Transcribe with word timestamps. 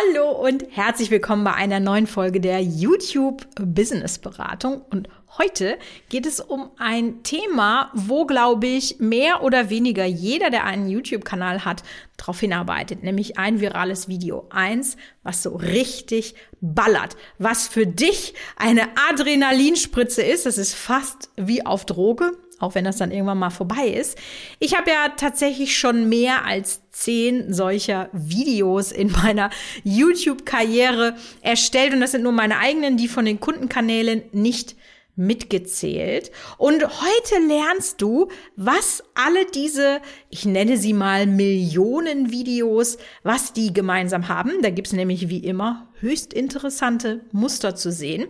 Hallo 0.00 0.30
und 0.30 0.64
herzlich 0.70 1.10
willkommen 1.10 1.44
bei 1.44 1.52
einer 1.52 1.80
neuen 1.80 2.06
Folge 2.06 2.40
der 2.40 2.62
YouTube 2.62 3.46
Business 3.56 4.18
Beratung. 4.18 4.82
Und 4.90 5.08
heute 5.36 5.76
geht 6.08 6.26
es 6.26 6.40
um 6.40 6.70
ein 6.78 7.22
Thema, 7.22 7.90
wo, 7.92 8.24
glaube 8.24 8.66
ich, 8.66 8.98
mehr 8.98 9.42
oder 9.42 9.68
weniger 9.68 10.04
jeder, 10.04 10.48
der 10.48 10.64
einen 10.64 10.88
YouTube-Kanal 10.88 11.64
hat, 11.64 11.82
darauf 12.16 12.40
hinarbeitet, 12.40 13.02
nämlich 13.02 13.36
ein 13.38 13.60
virales 13.60 14.08
Video. 14.08 14.46
Eins, 14.50 14.96
was 15.22 15.42
so 15.42 15.56
richtig 15.56 16.34
ballert, 16.60 17.16
was 17.38 17.68
für 17.68 17.86
dich 17.86 18.34
eine 18.56 18.88
Adrenalinspritze 19.10 20.22
ist. 20.22 20.46
Das 20.46 20.56
ist 20.56 20.74
fast 20.74 21.30
wie 21.36 21.66
auf 21.66 21.84
Droge 21.84 22.32
auch 22.60 22.74
wenn 22.74 22.84
das 22.84 22.98
dann 22.98 23.10
irgendwann 23.10 23.38
mal 23.38 23.50
vorbei 23.50 23.88
ist. 23.88 24.16
Ich 24.58 24.76
habe 24.76 24.90
ja 24.90 25.08
tatsächlich 25.16 25.76
schon 25.76 26.08
mehr 26.08 26.44
als 26.44 26.82
zehn 26.90 27.52
solcher 27.52 28.08
Videos 28.12 28.92
in 28.92 29.10
meiner 29.10 29.50
YouTube-Karriere 29.82 31.16
erstellt 31.40 31.94
und 31.94 32.00
das 32.00 32.12
sind 32.12 32.22
nur 32.22 32.32
meine 32.32 32.58
eigenen, 32.58 32.96
die 32.96 33.08
von 33.08 33.24
den 33.24 33.40
Kundenkanälen 33.40 34.22
nicht 34.32 34.76
mitgezählt. 35.16 36.30
Und 36.56 36.82
heute 36.82 37.46
lernst 37.46 38.00
du, 38.00 38.28
was 38.56 39.02
alle 39.14 39.44
diese, 39.46 40.00
ich 40.30 40.46
nenne 40.46 40.78
sie 40.78 40.94
mal 40.94 41.26
Millionen 41.26 42.30
Videos, 42.30 42.96
was 43.22 43.52
die 43.52 43.72
gemeinsam 43.72 44.28
haben. 44.28 44.62
Da 44.62 44.70
gibt's 44.70 44.92
nämlich 44.92 45.28
wie 45.28 45.44
immer 45.44 45.88
höchst 46.00 46.32
interessante 46.32 47.20
Muster 47.32 47.76
zu 47.76 47.92
sehen. 47.92 48.28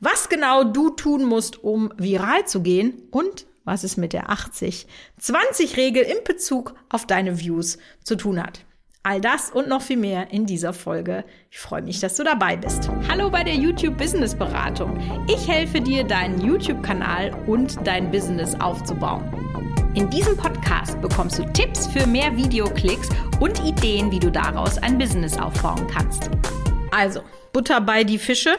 Was 0.00 0.28
genau 0.28 0.64
du 0.64 0.90
tun 0.90 1.24
musst, 1.24 1.62
um 1.62 1.92
viral 1.96 2.46
zu 2.46 2.62
gehen 2.62 3.02
und 3.10 3.46
was 3.64 3.84
es 3.84 3.96
mit 3.96 4.12
der 4.12 4.30
80-20-Regel 4.30 6.02
in 6.02 6.24
Bezug 6.24 6.74
auf 6.88 7.06
deine 7.06 7.38
Views 7.38 7.78
zu 8.04 8.16
tun 8.16 8.42
hat. 8.42 8.64
All 9.04 9.20
das 9.20 9.50
und 9.50 9.68
noch 9.68 9.82
viel 9.82 9.96
mehr 9.96 10.30
in 10.30 10.46
dieser 10.46 10.72
Folge. 10.72 11.24
Ich 11.50 11.58
freue 11.58 11.82
mich, 11.82 11.98
dass 11.98 12.16
du 12.16 12.22
dabei 12.22 12.56
bist. 12.56 12.88
Hallo 13.08 13.30
bei 13.30 13.42
der 13.42 13.54
YouTube 13.54 13.98
Business 13.98 14.32
Beratung. 14.32 14.96
Ich 15.28 15.48
helfe 15.48 15.80
dir, 15.80 16.04
deinen 16.04 16.40
YouTube-Kanal 16.40 17.32
und 17.48 17.84
dein 17.84 18.12
Business 18.12 18.54
aufzubauen. 18.60 19.28
In 19.94 20.08
diesem 20.08 20.36
Podcast 20.36 21.00
bekommst 21.02 21.38
du 21.38 21.44
Tipps 21.52 21.88
für 21.88 22.06
mehr 22.06 22.34
Videoklicks 22.36 23.08
und 23.40 23.58
Ideen, 23.64 24.10
wie 24.12 24.20
du 24.20 24.30
daraus 24.30 24.78
ein 24.78 24.96
Business 24.98 25.36
aufbauen 25.36 25.86
kannst. 25.88 26.30
Also, 26.92 27.22
Butter 27.52 27.80
bei 27.80 28.04
die 28.04 28.18
Fische. 28.18 28.56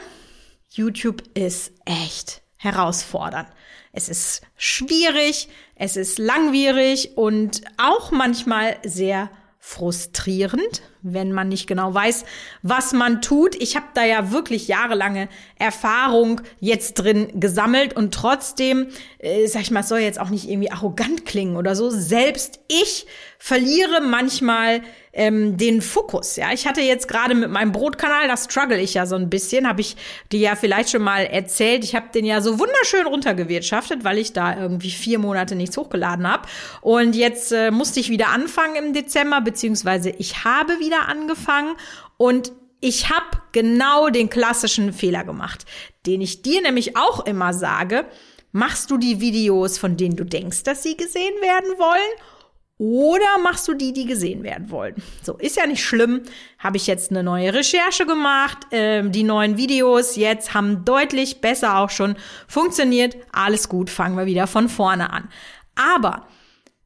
YouTube 0.70 1.22
ist 1.34 1.72
echt 1.86 2.43
herausfordernd. 2.64 3.48
Es 3.92 4.08
ist 4.08 4.42
schwierig, 4.56 5.48
es 5.76 5.96
ist 5.96 6.18
langwierig 6.18 7.16
und 7.16 7.62
auch 7.76 8.10
manchmal 8.10 8.76
sehr 8.84 9.30
frustrierend, 9.60 10.82
wenn 11.00 11.32
man 11.32 11.48
nicht 11.48 11.66
genau 11.66 11.94
weiß, 11.94 12.24
was 12.62 12.92
man 12.92 13.22
tut. 13.22 13.54
Ich 13.54 13.76
habe 13.76 13.86
da 13.94 14.04
ja 14.04 14.30
wirklich 14.30 14.68
jahrelange 14.68 15.28
Erfahrung 15.58 16.42
jetzt 16.60 16.94
drin 16.94 17.40
gesammelt 17.40 17.96
und 17.96 18.12
trotzdem, 18.12 18.88
äh, 19.18 19.46
sag 19.46 19.62
ich 19.62 19.70
mal, 19.70 19.82
soll 19.82 20.00
jetzt 20.00 20.20
auch 20.20 20.28
nicht 20.28 20.50
irgendwie 20.50 20.70
arrogant 20.70 21.24
klingen 21.24 21.56
oder 21.56 21.76
so. 21.76 21.88
Selbst 21.88 22.60
ich 22.68 23.06
verliere 23.38 24.02
manchmal 24.02 24.82
ähm, 25.14 25.56
den 25.56 25.80
Fokus. 25.80 26.36
Ja, 26.36 26.52
ich 26.52 26.66
hatte 26.66 26.80
jetzt 26.80 27.08
gerade 27.08 27.34
mit 27.34 27.48
meinem 27.48 27.72
Brotkanal, 27.72 28.26
da 28.26 28.36
struggle 28.36 28.80
ich 28.80 28.94
ja 28.94 29.06
so 29.06 29.14
ein 29.14 29.30
bisschen, 29.30 29.68
habe 29.68 29.80
ich 29.80 29.96
dir 30.32 30.40
ja 30.40 30.56
vielleicht 30.56 30.90
schon 30.90 31.02
mal 31.02 31.24
erzählt. 31.24 31.84
Ich 31.84 31.94
habe 31.94 32.08
den 32.12 32.24
ja 32.24 32.40
so 32.40 32.58
wunderschön 32.58 33.06
runtergewirtschaftet, 33.06 34.04
weil 34.04 34.18
ich 34.18 34.32
da 34.32 34.58
irgendwie 34.58 34.90
vier 34.90 35.18
Monate 35.18 35.54
nichts 35.54 35.76
hochgeladen 35.76 36.28
habe. 36.28 36.48
Und 36.80 37.14
jetzt 37.14 37.52
äh, 37.52 37.70
musste 37.70 38.00
ich 38.00 38.10
wieder 38.10 38.28
anfangen 38.28 38.76
im 38.76 38.92
Dezember, 38.92 39.40
beziehungsweise 39.40 40.10
ich 40.10 40.44
habe 40.44 40.80
wieder 40.80 41.08
angefangen 41.08 41.76
und 42.16 42.52
ich 42.80 43.08
habe 43.08 43.24
genau 43.52 44.10
den 44.10 44.28
klassischen 44.28 44.92
Fehler 44.92 45.24
gemacht, 45.24 45.64
den 46.06 46.20
ich 46.20 46.42
dir 46.42 46.60
nämlich 46.60 46.96
auch 46.96 47.24
immer 47.24 47.54
sage. 47.54 48.04
Machst 48.52 48.90
du 48.90 48.98
die 48.98 49.20
Videos, 49.20 49.78
von 49.78 49.96
denen 49.96 50.16
du 50.16 50.24
denkst, 50.24 50.64
dass 50.64 50.82
sie 50.82 50.96
gesehen 50.96 51.34
werden 51.40 51.78
wollen? 51.78 52.33
Oder 52.76 53.38
machst 53.40 53.68
du 53.68 53.74
die, 53.74 53.92
die 53.92 54.04
gesehen 54.04 54.42
werden 54.42 54.70
wollen? 54.70 54.96
So, 55.22 55.36
ist 55.36 55.56
ja 55.56 55.66
nicht 55.66 55.84
schlimm. 55.84 56.22
Habe 56.58 56.76
ich 56.76 56.88
jetzt 56.88 57.10
eine 57.10 57.22
neue 57.22 57.54
Recherche 57.54 58.04
gemacht. 58.04 58.58
Ähm, 58.72 59.12
die 59.12 59.22
neuen 59.22 59.56
Videos 59.56 60.16
jetzt 60.16 60.54
haben 60.54 60.84
deutlich 60.84 61.40
besser 61.40 61.78
auch 61.78 61.90
schon 61.90 62.16
funktioniert. 62.48 63.16
Alles 63.32 63.68
gut, 63.68 63.90
fangen 63.90 64.16
wir 64.16 64.26
wieder 64.26 64.48
von 64.48 64.68
vorne 64.68 65.12
an. 65.12 65.28
Aber 65.76 66.26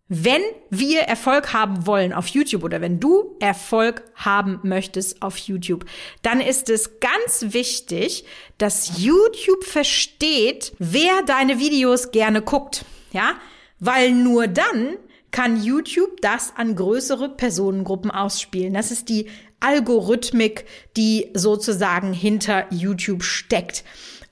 wenn 0.09 0.43
wir 0.71 1.01
Erfolg 1.03 1.53
haben 1.55 1.87
wollen 1.87 2.13
auf 2.13 2.29
YouTube 2.29 2.65
oder 2.65 2.81
wenn 2.83 3.01
du 3.01 3.37
Erfolg 3.41 4.03
haben 4.15 4.61
möchtest 4.63 5.23
auf 5.23 5.37
YouTube, 5.39 5.87
dann 6.23 6.41
ist 6.41 6.69
es 6.71 6.99
ganz 7.01 7.53
wichtig, 7.55 8.25
dass 8.59 9.03
YouTube 9.03 9.65
versteht, 9.65 10.73
wer 10.79 11.23
deine 11.27 11.59
Videos 11.59 12.11
gerne 12.11 12.43
guckt. 12.43 12.85
Ja, 13.13 13.35
weil 13.81 14.13
nur 14.13 14.49
dann 14.49 14.97
kann 15.31 15.63
YouTube 15.63 16.21
das 16.21 16.53
an 16.57 16.75
größere 16.77 17.29
Personengruppen 17.31 18.11
ausspielen. 18.11 18.75
Das 18.75 18.91
ist 18.91 19.09
die 19.09 19.29
Algorithmik, 19.61 20.65
die 20.97 21.31
sozusagen 21.35 22.13
hinter 22.13 22.67
YouTube 22.71 23.23
steckt. 23.23 23.85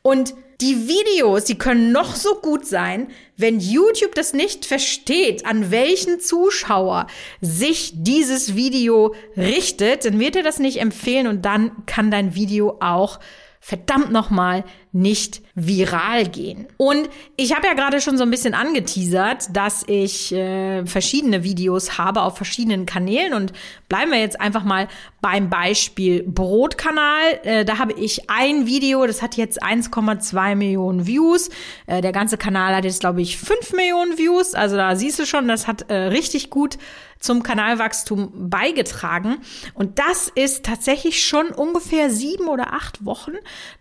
Und 0.03 0.34
die 0.61 0.89
Videos, 0.89 1.45
die 1.45 1.59
können 1.59 1.93
noch 1.93 2.15
so 2.15 2.37
gut 2.37 2.65
sein, 2.65 3.09
wenn 3.37 3.61
YouTube 3.61 4.15
das 4.15 4.33
nicht 4.33 4.65
versteht, 4.65 5.45
an 5.45 5.71
welchen 5.71 6.19
Zuschauer 6.19 7.09
sich 7.43 7.93
dieses 7.95 8.55
Video 8.55 9.15
richtet, 9.37 10.07
dann 10.07 10.19
wird 10.19 10.37
er 10.37 10.43
das 10.43 10.59
nicht 10.59 10.81
empfehlen 10.81 11.27
und 11.27 11.45
dann 11.45 11.84
kann 11.84 12.11
dein 12.11 12.34
Video 12.34 12.78
auch 12.81 13.21
verdammt 13.61 14.13
nochmal 14.13 14.65
nicht 14.97 15.43
viral 15.55 16.27
gehen. 16.27 16.67
Und 16.79 17.09
ich 17.37 17.55
habe 17.55 17.67
ja 17.67 17.75
gerade 17.75 18.01
schon 18.01 18.17
so 18.17 18.23
ein 18.25 18.31
bisschen 18.31 18.55
angeteasert, 18.55 19.55
dass 19.55 19.84
ich 19.87 20.33
äh, 20.33 20.87
verschiedene 20.87 21.45
Videos 21.45 21.99
habe 21.99 22.23
auf 22.23 22.37
verschiedenen 22.37 22.87
Kanälen 22.87 23.34
und 23.34 23.53
bleiben 23.91 24.11
wir 24.11 24.19
jetzt 24.19 24.41
einfach 24.41 24.65
mal 24.65 24.89
beim 25.21 25.51
Beispiel 25.51 26.23
Brotkanal. 26.23 27.41
Äh, 27.43 27.65
da 27.67 27.79
habe 27.79 27.93
ich 27.93 28.31
ein 28.31 28.67
Video, 28.67 29.07
das 29.07 29.21
hat 29.21 29.37
jetzt 29.37 29.62
1,2 29.62 30.55
Millionen 30.55 31.07
Views. 31.07 31.51
Äh, 31.87 32.01
der 32.01 32.13
ganze 32.13 32.39
Kanal 32.39 32.75
hat 32.75 32.84
jetzt, 32.84 33.01
glaube 33.01 33.21
ich, 33.21 33.37
5 33.37 33.75
Millionen 33.75 34.17
Views. 34.17 34.55
Also 34.55 34.77
da 34.77 34.97
siehst 34.97 35.19
du 35.19 35.27
schon, 35.27 35.47
das 35.47 35.67
hat 35.67 35.91
äh, 35.91 35.95
richtig 35.95 36.49
gut 36.49 36.78
zum 37.19 37.43
Kanalwachstum 37.43 38.51
beigetragen. 38.51 39.39
Und 39.75 39.99
das 39.99 40.28
ist 40.28 40.65
tatsächlich 40.65 41.25
schon 41.27 41.49
ungefähr 41.49 42.11
sieben 42.11 42.49
oder 42.49 42.73
acht 42.73 43.05
Wochen, 43.05 43.33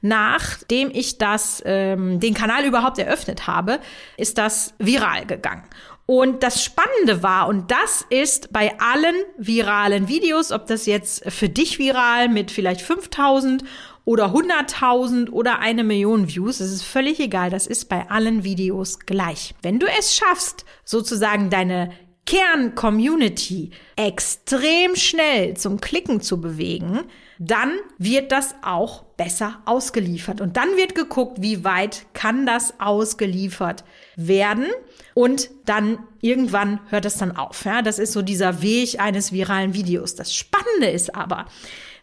nachdem 0.01 0.89
ich 0.91 1.04
das, 1.17 1.61
ähm, 1.65 2.19
den 2.19 2.33
Kanal 2.33 2.65
überhaupt 2.65 2.99
eröffnet 2.99 3.47
habe, 3.47 3.79
ist 4.17 4.37
das 4.37 4.73
viral 4.79 5.25
gegangen. 5.25 5.63
Und 6.07 6.43
das 6.43 6.63
Spannende 6.63 7.23
war, 7.23 7.47
und 7.47 7.71
das 7.71 8.05
ist 8.09 8.53
bei 8.53 8.79
allen 8.79 9.15
viralen 9.37 10.07
Videos, 10.07 10.51
ob 10.51 10.67
das 10.67 10.85
jetzt 10.85 11.31
für 11.31 11.49
dich 11.49 11.79
viral 11.79 12.29
mit 12.29 12.51
vielleicht 12.51 12.81
5000 12.81 13.63
oder 14.05 14.27
100.000 14.27 15.31
oder 15.31 15.59
eine 15.59 15.83
Million 15.83 16.27
Views, 16.27 16.59
es 16.59 16.71
ist 16.71 16.83
völlig 16.83 17.19
egal, 17.19 17.49
das 17.49 17.65
ist 17.65 17.89
bei 17.89 18.07
allen 18.09 18.43
Videos 18.43 18.99
gleich. 18.99 19.55
Wenn 19.63 19.79
du 19.79 19.87
es 19.87 20.15
schaffst, 20.15 20.63
sozusagen 20.83 21.49
deine 21.49 21.91
Kern-Community 22.25 23.69
extrem 23.95 24.95
schnell 24.95 25.55
zum 25.55 25.79
Klicken 25.79 26.21
zu 26.21 26.41
bewegen, 26.41 27.01
dann 27.37 27.73
wird 27.97 28.31
das 28.31 28.55
auch 28.63 29.03
besser 29.17 29.61
ausgeliefert. 29.65 30.41
Und 30.41 30.57
dann 30.57 30.75
wird 30.75 30.95
geguckt, 30.95 31.41
wie 31.41 31.63
weit 31.63 32.05
kann 32.13 32.45
das 32.45 32.79
ausgeliefert 32.79 33.83
werden. 34.15 34.65
Und 35.13 35.49
dann 35.65 35.99
irgendwann 36.21 36.79
hört 36.89 37.05
es 37.05 37.17
dann 37.17 37.35
auf. 37.35 37.63
Ja, 37.65 37.81
das 37.81 37.99
ist 37.99 38.13
so 38.13 38.21
dieser 38.21 38.61
Weg 38.61 38.99
eines 38.99 39.31
viralen 39.31 39.73
Videos. 39.73 40.15
Das 40.15 40.33
Spannende 40.33 40.89
ist 40.89 41.13
aber, 41.15 41.45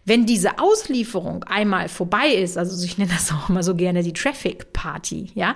wenn 0.04 0.26
diese 0.26 0.58
Auslieferung 0.58 1.44
einmal 1.44 1.88
vorbei 1.88 2.28
ist, 2.28 2.58
also 2.58 2.84
ich 2.84 2.98
nenne 2.98 3.12
das 3.12 3.32
auch 3.32 3.48
immer 3.48 3.62
so 3.62 3.76
gerne 3.76 4.02
die 4.02 4.12
Traffic 4.12 4.72
Party, 4.72 5.30
ja, 5.34 5.54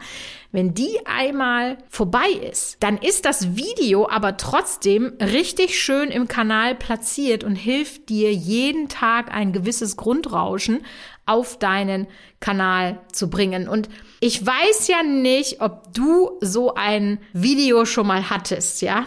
wenn 0.52 0.72
die 0.72 1.00
einmal 1.04 1.78
vorbei 1.88 2.28
ist, 2.50 2.76
dann 2.80 2.96
ist 2.98 3.24
das 3.24 3.56
Video 3.56 4.08
aber 4.08 4.36
trotzdem 4.36 5.14
richtig 5.20 5.78
schön 5.78 6.10
im 6.10 6.28
Kanal 6.28 6.76
platziert 6.76 7.42
und 7.42 7.56
hilft 7.56 8.08
dir 8.08 8.32
jeden 8.32 8.88
Tag 8.88 9.34
ein 9.34 9.52
gewisses 9.52 9.96
Grundrauschen 9.96 10.84
auf 11.26 11.58
deinen 11.58 12.06
Kanal 12.38 13.00
zu 13.12 13.28
bringen. 13.28 13.68
Und 13.68 13.88
ich 14.20 14.46
weiß 14.46 14.86
ja 14.86 15.02
nicht, 15.02 15.60
ob 15.60 15.92
du 15.92 16.38
so 16.40 16.74
ein 16.74 17.18
Video 17.32 17.84
schon 17.84 18.06
mal 18.06 18.30
hattest, 18.30 18.80
ja? 18.80 19.06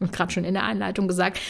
Gerade 0.12 0.32
schon 0.32 0.44
in 0.44 0.52
der 0.52 0.64
Einleitung 0.64 1.08
gesagt 1.08 1.40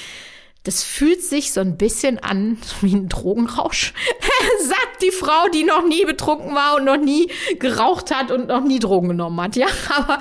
das 0.65 0.83
fühlt 0.83 1.23
sich 1.23 1.53
so 1.53 1.61
ein 1.61 1.77
bisschen 1.77 2.19
an 2.19 2.59
wie 2.81 2.95
ein 2.95 3.09
Drogenrausch. 3.09 3.95
Sagt 4.61 5.03
die 5.03 5.13
Frau, 5.13 5.49
die 5.53 5.65
noch 5.65 5.87
nie 5.87 6.05
betrunken 6.05 6.55
war 6.55 6.77
und 6.77 6.85
noch 6.85 6.99
nie 6.99 7.31
geraucht 7.59 8.15
hat 8.15 8.31
und 8.31 8.49
noch 8.49 8.65
nie 8.65 8.79
Drogen 8.79 9.09
genommen 9.09 9.41
hat. 9.41 9.57
Ja, 9.57 9.67
aber 9.97 10.19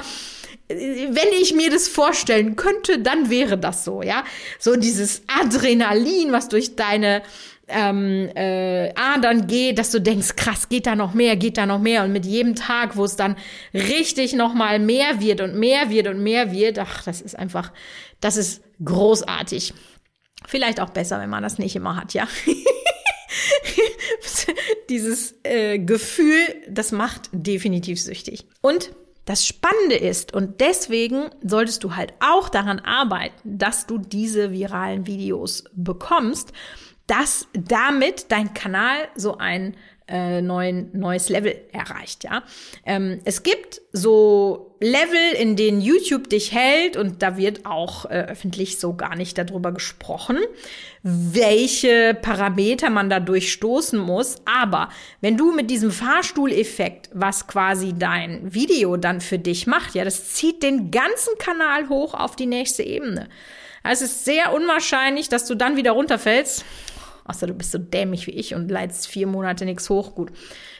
wenn 0.69 1.33
ich 1.39 1.53
mir 1.53 1.69
das 1.69 1.87
vorstellen 1.87 2.55
könnte, 2.55 2.99
dann 2.99 3.29
wäre 3.29 3.57
das 3.57 3.83
so, 3.85 4.01
ja. 4.01 4.23
So 4.59 4.75
dieses 4.75 5.23
Adrenalin, 5.27 6.31
was 6.31 6.49
durch 6.49 6.75
deine 6.75 7.23
ähm, 7.69 8.29
äh, 8.35 8.93
Adern 8.95 9.47
geht, 9.47 9.77
dass 9.77 9.91
du 9.91 9.99
denkst, 9.99 10.35
krass, 10.35 10.69
geht 10.69 10.87
da 10.87 10.95
noch 10.95 11.13
mehr, 11.13 11.35
geht 11.35 11.57
da 11.57 11.65
noch 11.65 11.79
mehr. 11.79 12.03
Und 12.03 12.11
mit 12.13 12.25
jedem 12.25 12.55
Tag, 12.55 12.95
wo 12.95 13.05
es 13.05 13.15
dann 13.15 13.35
richtig 13.73 14.33
noch 14.33 14.53
mal 14.53 14.79
mehr 14.79 15.19
wird 15.19 15.41
und 15.41 15.55
mehr 15.55 15.89
wird 15.89 16.07
und 16.07 16.21
mehr 16.21 16.51
wird, 16.51 16.79
ach, 16.79 17.03
das 17.03 17.21
ist 17.21 17.37
einfach, 17.37 17.71
das 18.21 18.37
ist 18.37 18.61
großartig. 18.83 19.73
Vielleicht 20.45 20.79
auch 20.79 20.91
besser, 20.91 21.19
wenn 21.19 21.29
man 21.29 21.43
das 21.43 21.57
nicht 21.57 21.75
immer 21.75 21.95
hat, 21.95 22.13
ja. 22.13 22.27
Dieses 24.89 25.35
äh, 25.43 25.79
Gefühl, 25.79 26.39
das 26.69 26.91
macht 26.91 27.29
definitiv 27.31 28.01
süchtig. 28.01 28.45
Und 28.61 28.91
das 29.25 29.45
Spannende 29.45 29.95
ist, 29.95 30.33
und 30.33 30.61
deswegen 30.61 31.29
solltest 31.43 31.83
du 31.83 31.97
halt 31.97 32.13
auch 32.21 32.47
daran 32.47 32.79
arbeiten, 32.79 33.57
dass 33.57 33.85
du 33.85 33.97
diese 33.97 34.51
viralen 34.53 35.05
Videos 35.05 35.65
bekommst, 35.73 36.53
dass 37.07 37.47
damit 37.53 38.31
dein 38.31 38.53
Kanal 38.53 39.09
so 39.15 39.37
ein 39.37 39.75
äh, 40.07 40.41
neuen, 40.41 40.89
neues 40.97 41.29
Level 41.29 41.55
erreicht, 41.71 42.23
ja. 42.23 42.43
Ähm, 42.85 43.19
es 43.25 43.43
gibt 43.43 43.81
so 43.91 44.75
Level, 44.79 45.33
in 45.39 45.55
denen 45.55 45.81
YouTube 45.81 46.29
dich 46.29 46.53
hält 46.53 46.97
und 46.97 47.23
da 47.23 47.35
wird 47.35 47.65
auch 47.65 48.05
äh, 48.05 48.27
öffentlich 48.29 48.79
so 48.79 48.93
gar 48.95 49.15
nicht 49.15 49.37
darüber 49.37 49.71
gesprochen, 49.71 50.37
welche 51.03 52.15
Parameter 52.21 52.89
man 52.89 53.09
da 53.09 53.19
durchstoßen 53.19 53.99
muss. 53.99 54.35
Aber 54.45 54.89
wenn 55.19 55.35
du 55.35 55.51
mit 55.51 55.71
diesem 55.71 55.91
Fahrstuhleffekt, 55.91 57.09
was 57.13 57.47
quasi 57.47 57.93
dein 57.97 58.53
Video 58.53 58.97
dann 58.97 59.19
für 59.19 59.39
dich 59.39 59.67
macht, 59.67 59.95
ja, 59.95 60.03
das 60.03 60.33
zieht 60.33 60.63
den 60.63 60.91
ganzen 60.91 61.37
Kanal 61.39 61.89
hoch 61.89 62.13
auf 62.13 62.35
die 62.35 62.45
nächste 62.45 62.83
Ebene. 62.83 63.29
Also 63.83 64.05
es 64.05 64.11
ist 64.11 64.25
sehr 64.25 64.53
unwahrscheinlich, 64.53 65.29
dass 65.29 65.45
du 65.45 65.55
dann 65.55 65.75
wieder 65.75 65.91
runterfällst 65.91 66.65
Außer 67.27 67.47
du 67.47 67.53
bist 67.53 67.71
so 67.71 67.77
dämlich 67.77 68.27
wie 68.27 68.31
ich 68.31 68.55
und 68.55 68.69
leitest 68.69 69.07
vier 69.07 69.27
Monate 69.27 69.65
nichts 69.65 69.89
hoch. 69.89 70.15
Gut, 70.15 70.31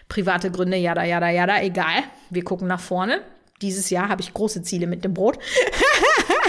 private 0.08 0.50
Gründe, 0.52 0.78
jada, 0.78 1.04
jada, 1.04 1.30
jada, 1.30 1.62
egal. 1.62 2.04
Wir 2.30 2.44
gucken 2.44 2.68
nach 2.68 2.80
vorne. 2.80 3.22
Dieses 3.62 3.90
Jahr 3.90 4.10
habe 4.10 4.22
ich 4.22 4.34
große 4.34 4.62
Ziele 4.62 4.88
mit 4.88 5.04
dem 5.04 5.14
Brot. 5.14 5.40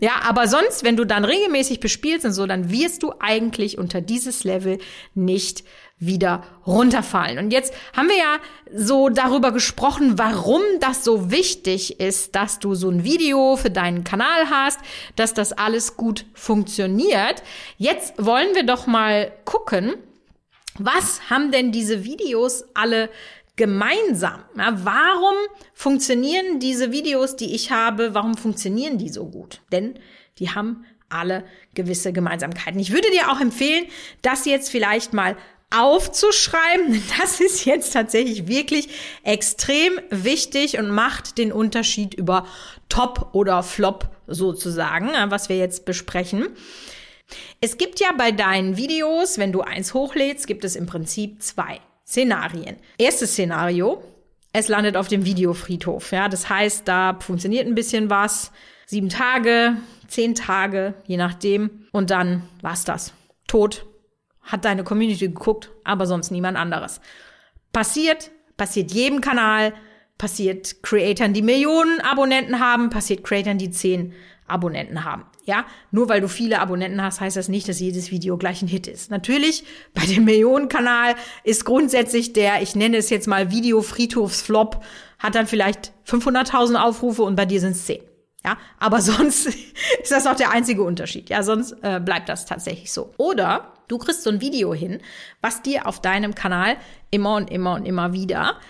ja, 0.00 0.12
aber 0.26 0.46
sonst, 0.46 0.84
wenn 0.84 0.96
du 0.96 1.04
dann 1.04 1.24
regelmäßig 1.24 1.80
bespielst 1.80 2.24
und 2.24 2.32
so, 2.32 2.46
dann 2.46 2.70
wirst 2.70 3.02
du 3.02 3.12
eigentlich 3.18 3.78
unter 3.78 4.00
dieses 4.00 4.44
Level 4.44 4.78
nicht 5.14 5.64
wieder 5.98 6.42
runterfallen. 6.66 7.38
Und 7.38 7.52
jetzt 7.52 7.74
haben 7.94 8.08
wir 8.08 8.16
ja 8.16 8.38
so 8.74 9.10
darüber 9.10 9.52
gesprochen, 9.52 10.18
warum 10.18 10.62
das 10.80 11.04
so 11.04 11.30
wichtig 11.30 12.00
ist, 12.00 12.34
dass 12.34 12.58
du 12.58 12.74
so 12.74 12.88
ein 12.88 13.04
Video 13.04 13.56
für 13.56 13.70
deinen 13.70 14.02
Kanal 14.02 14.48
hast, 14.50 14.80
dass 15.16 15.34
das 15.34 15.52
alles 15.52 15.96
gut 15.96 16.24
funktioniert. 16.32 17.42
Jetzt 17.76 18.14
wollen 18.16 18.54
wir 18.54 18.64
doch 18.64 18.86
mal 18.86 19.30
gucken, 19.44 19.94
was 20.78 21.28
haben 21.28 21.52
denn 21.52 21.70
diese 21.70 22.04
Videos 22.04 22.64
alle 22.72 23.10
gemeinsam? 23.60 24.42
Ja, 24.56 24.74
warum 24.84 25.34
funktionieren 25.74 26.60
diese 26.60 26.92
Videos, 26.92 27.36
die 27.36 27.54
ich 27.54 27.70
habe, 27.70 28.14
warum 28.14 28.34
funktionieren 28.34 28.96
die 28.96 29.10
so 29.10 29.26
gut? 29.26 29.60
Denn 29.70 29.98
die 30.38 30.48
haben 30.48 30.86
alle 31.10 31.44
gewisse 31.74 32.14
Gemeinsamkeiten. 32.14 32.80
Ich 32.80 32.90
würde 32.90 33.10
dir 33.10 33.30
auch 33.30 33.38
empfehlen, 33.38 33.84
das 34.22 34.46
jetzt 34.46 34.70
vielleicht 34.70 35.12
mal 35.12 35.36
aufzuschreiben. 35.68 37.02
Das 37.20 37.38
ist 37.38 37.66
jetzt 37.66 37.92
tatsächlich 37.92 38.48
wirklich 38.48 38.88
extrem 39.24 40.00
wichtig 40.08 40.78
und 40.78 40.88
macht 40.88 41.36
den 41.36 41.52
Unterschied 41.52 42.14
über 42.14 42.46
Top 42.88 43.34
oder 43.34 43.62
Flop 43.62 44.08
sozusagen, 44.26 45.10
was 45.28 45.50
wir 45.50 45.58
jetzt 45.58 45.84
besprechen. 45.84 46.48
Es 47.60 47.76
gibt 47.76 48.00
ja 48.00 48.12
bei 48.16 48.32
deinen 48.32 48.78
Videos, 48.78 49.36
wenn 49.36 49.52
du 49.52 49.60
eins 49.60 49.92
hochlädst, 49.92 50.46
gibt 50.46 50.64
es 50.64 50.76
im 50.76 50.86
Prinzip 50.86 51.42
zwei 51.42 51.78
Szenarien. 52.10 52.76
Erstes 52.98 53.30
Szenario, 53.30 54.02
es 54.52 54.66
landet 54.66 54.96
auf 54.96 55.06
dem 55.06 55.24
Videofriedhof. 55.24 56.10
Ja, 56.10 56.28
das 56.28 56.48
heißt, 56.50 56.88
da 56.88 57.16
funktioniert 57.20 57.68
ein 57.68 57.76
bisschen 57.76 58.10
was. 58.10 58.50
Sieben 58.86 59.08
Tage, 59.08 59.76
zehn 60.08 60.34
Tage, 60.34 60.94
je 61.06 61.16
nachdem. 61.16 61.86
Und 61.92 62.10
dann 62.10 62.42
war's 62.62 62.84
das. 62.84 63.12
Tot, 63.46 63.86
hat 64.42 64.64
deine 64.64 64.82
Community 64.82 65.28
geguckt, 65.28 65.70
aber 65.84 66.06
sonst 66.06 66.32
niemand 66.32 66.58
anderes. 66.58 67.00
Passiert, 67.72 68.32
passiert 68.56 68.90
jedem 68.90 69.20
Kanal, 69.20 69.72
passiert 70.18 70.82
Creatoren, 70.82 71.32
die 71.32 71.42
Millionen 71.42 72.00
Abonnenten 72.00 72.58
haben, 72.58 72.90
passiert 72.90 73.22
Creatoren, 73.22 73.58
die 73.58 73.70
zehn 73.70 74.14
Abonnenten 74.48 75.04
haben. 75.04 75.26
Ja, 75.44 75.64
nur 75.90 76.08
weil 76.08 76.20
du 76.20 76.28
viele 76.28 76.60
Abonnenten 76.60 77.02
hast, 77.02 77.20
heißt 77.20 77.36
das 77.36 77.48
nicht, 77.48 77.68
dass 77.68 77.80
jedes 77.80 78.10
Video 78.10 78.36
gleich 78.36 78.62
ein 78.62 78.68
Hit 78.68 78.86
ist. 78.86 79.10
Natürlich, 79.10 79.64
bei 79.94 80.04
dem 80.06 80.24
Millionenkanal 80.24 81.14
ist 81.44 81.64
grundsätzlich 81.64 82.32
der, 82.32 82.62
ich 82.62 82.76
nenne 82.76 82.98
es 82.98 83.10
jetzt 83.10 83.26
mal 83.26 83.50
Video 83.50 83.82
Friedhofsflop, 83.82 84.82
hat 85.18 85.34
dann 85.34 85.46
vielleicht 85.46 85.92
500.000 86.06 86.76
Aufrufe 86.76 87.22
und 87.22 87.36
bei 87.36 87.46
dir 87.46 87.60
sind 87.60 87.72
es 87.72 87.86
10. 87.86 88.02
Ja, 88.44 88.56
aber 88.78 89.00
sonst 89.02 89.46
ist 89.46 90.10
das 90.10 90.26
auch 90.26 90.36
der 90.36 90.50
einzige 90.52 90.82
Unterschied. 90.82 91.28
Ja, 91.30 91.42
sonst 91.42 91.72
äh, 91.82 92.00
bleibt 92.00 92.28
das 92.28 92.46
tatsächlich 92.46 92.92
so. 92.92 93.12
Oder 93.16 93.72
Du 93.90 93.98
kriegst 93.98 94.22
so 94.22 94.30
ein 94.30 94.40
Video 94.40 94.72
hin, 94.72 95.00
was 95.40 95.62
dir 95.62 95.88
auf 95.88 96.00
deinem 96.00 96.36
Kanal 96.36 96.76
immer 97.10 97.34
und 97.34 97.50
immer 97.50 97.74
und 97.74 97.84
immer 97.84 98.12
wieder 98.12 98.60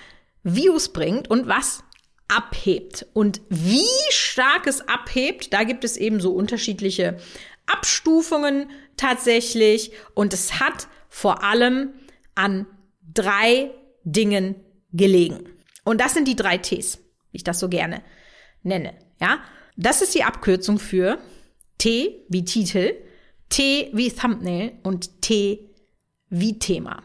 Views 0.44 0.94
bringt 0.94 1.28
und 1.28 1.46
was 1.46 1.84
abhebt. 2.30 3.06
Und 3.12 3.40
wie 3.48 3.84
stark 4.10 4.66
es 4.66 4.86
abhebt, 4.88 5.52
da 5.52 5.64
gibt 5.64 5.84
es 5.84 5.96
eben 5.96 6.20
so 6.20 6.32
unterschiedliche 6.32 7.18
Abstufungen 7.66 8.70
tatsächlich. 8.96 9.92
Und 10.14 10.32
es 10.32 10.60
hat 10.60 10.88
vor 11.08 11.42
allem 11.42 11.92
an 12.34 12.66
drei 13.02 13.70
Dingen 14.04 14.56
gelegen. 14.92 15.48
Und 15.84 16.00
das 16.00 16.14
sind 16.14 16.28
die 16.28 16.36
drei 16.36 16.58
Ts, 16.58 16.98
wie 17.32 17.36
ich 17.38 17.44
das 17.44 17.58
so 17.58 17.68
gerne 17.68 18.02
nenne. 18.62 18.94
Ja, 19.20 19.40
das 19.76 20.02
ist 20.02 20.14
die 20.14 20.24
Abkürzung 20.24 20.78
für 20.78 21.18
T 21.78 22.24
wie 22.28 22.44
Titel, 22.44 22.94
T 23.48 23.90
wie 23.92 24.10
Thumbnail 24.10 24.72
und 24.82 25.22
T 25.22 25.70
wie 26.28 26.58
Thema. 26.58 27.02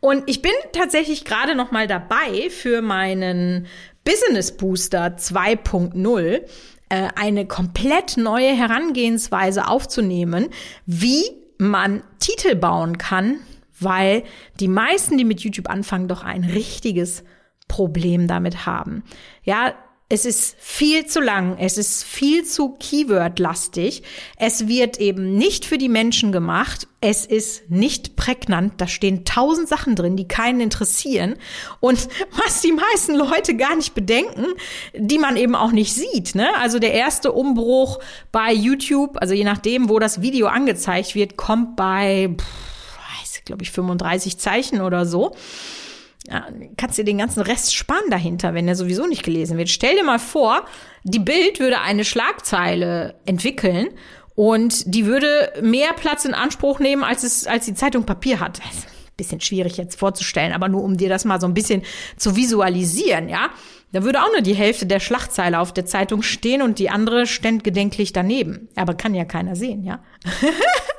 Und 0.00 0.28
ich 0.28 0.42
bin 0.42 0.52
tatsächlich 0.72 1.24
gerade 1.24 1.54
noch 1.54 1.70
mal 1.70 1.86
dabei 1.86 2.48
für 2.50 2.82
meinen 2.82 3.66
Business 4.06 4.56
Booster 4.56 5.16
2.0 5.18 6.40
äh, 6.88 7.08
eine 7.16 7.46
komplett 7.46 8.16
neue 8.16 8.56
Herangehensweise 8.56 9.66
aufzunehmen, 9.66 10.48
wie 10.86 11.24
man 11.58 12.02
Titel 12.20 12.54
bauen 12.54 12.96
kann, 12.96 13.40
weil 13.80 14.22
die 14.60 14.68
meisten, 14.68 15.18
die 15.18 15.24
mit 15.24 15.40
YouTube 15.40 15.68
anfangen, 15.68 16.06
doch 16.06 16.22
ein 16.22 16.44
richtiges 16.44 17.24
Problem 17.66 18.28
damit 18.28 18.64
haben. 18.64 19.02
Ja, 19.42 19.74
es 20.08 20.24
ist 20.24 20.54
viel 20.60 21.06
zu 21.06 21.20
lang, 21.20 21.56
es 21.58 21.78
ist 21.78 22.04
viel 22.04 22.44
zu 22.44 22.76
Keyword-lastig, 22.78 24.04
es 24.36 24.68
wird 24.68 25.00
eben 25.00 25.36
nicht 25.36 25.64
für 25.64 25.78
die 25.78 25.88
Menschen 25.88 26.30
gemacht, 26.30 26.86
es 27.00 27.26
ist 27.26 27.68
nicht 27.70 28.14
prägnant, 28.14 28.74
da 28.80 28.86
stehen 28.86 29.24
tausend 29.24 29.68
Sachen 29.68 29.96
drin, 29.96 30.16
die 30.16 30.28
keinen 30.28 30.60
interessieren 30.60 31.34
und 31.80 32.08
was 32.44 32.60
die 32.60 32.70
meisten 32.70 33.16
Leute 33.16 33.56
gar 33.56 33.74
nicht 33.74 33.94
bedenken, 33.94 34.46
die 34.94 35.18
man 35.18 35.36
eben 35.36 35.56
auch 35.56 35.72
nicht 35.72 35.92
sieht. 35.92 36.36
Ne? 36.36 36.56
Also 36.60 36.78
der 36.78 36.92
erste 36.92 37.32
Umbruch 37.32 37.98
bei 38.30 38.52
YouTube, 38.52 39.16
also 39.20 39.34
je 39.34 39.44
nachdem, 39.44 39.88
wo 39.88 39.98
das 39.98 40.22
Video 40.22 40.46
angezeigt 40.46 41.16
wird, 41.16 41.36
kommt 41.36 41.74
bei, 41.74 42.30
glaube 43.44 43.64
ich, 43.64 43.72
35 43.72 44.38
Zeichen 44.38 44.82
oder 44.82 45.04
so 45.04 45.34
ja, 46.28 46.46
kannst 46.76 46.98
dir 46.98 47.04
den 47.04 47.18
ganzen 47.18 47.40
Rest 47.40 47.74
sparen 47.74 48.10
dahinter, 48.10 48.54
wenn 48.54 48.66
der 48.66 48.76
sowieso 48.76 49.06
nicht 49.06 49.22
gelesen 49.22 49.58
wird. 49.58 49.68
Stell 49.68 49.96
dir 49.96 50.04
mal 50.04 50.18
vor, 50.18 50.64
die 51.04 51.18
Bild 51.18 51.60
würde 51.60 51.80
eine 51.80 52.04
Schlagzeile 52.04 53.14
entwickeln 53.26 53.88
und 54.34 54.94
die 54.94 55.06
würde 55.06 55.52
mehr 55.62 55.92
Platz 55.94 56.24
in 56.24 56.34
Anspruch 56.34 56.80
nehmen, 56.80 57.04
als 57.04 57.22
es, 57.22 57.46
als 57.46 57.64
die 57.64 57.74
Zeitung 57.74 58.04
Papier 58.04 58.40
hat. 58.40 58.60
Bisschen 59.16 59.40
schwierig 59.40 59.78
jetzt 59.78 59.98
vorzustellen, 59.98 60.52
aber 60.52 60.68
nur 60.68 60.82
um 60.82 60.96
dir 60.96 61.08
das 61.08 61.24
mal 61.24 61.40
so 61.40 61.46
ein 61.46 61.54
bisschen 61.54 61.82
zu 62.16 62.36
visualisieren, 62.36 63.28
ja. 63.28 63.50
Da 63.92 64.02
würde 64.02 64.20
auch 64.20 64.30
nur 64.32 64.42
die 64.42 64.54
Hälfte 64.54 64.84
der 64.84 65.00
Schlagzeile 65.00 65.60
auf 65.60 65.72
der 65.72 65.86
Zeitung 65.86 66.20
stehen 66.22 66.60
und 66.60 66.78
die 66.78 66.90
andere 66.90 67.26
ständ 67.26 67.64
gedenklich 67.64 68.12
daneben. 68.12 68.68
Aber 68.74 68.94
kann 68.94 69.14
ja 69.14 69.24
keiner 69.24 69.56
sehen, 69.56 69.84
ja. 69.84 70.02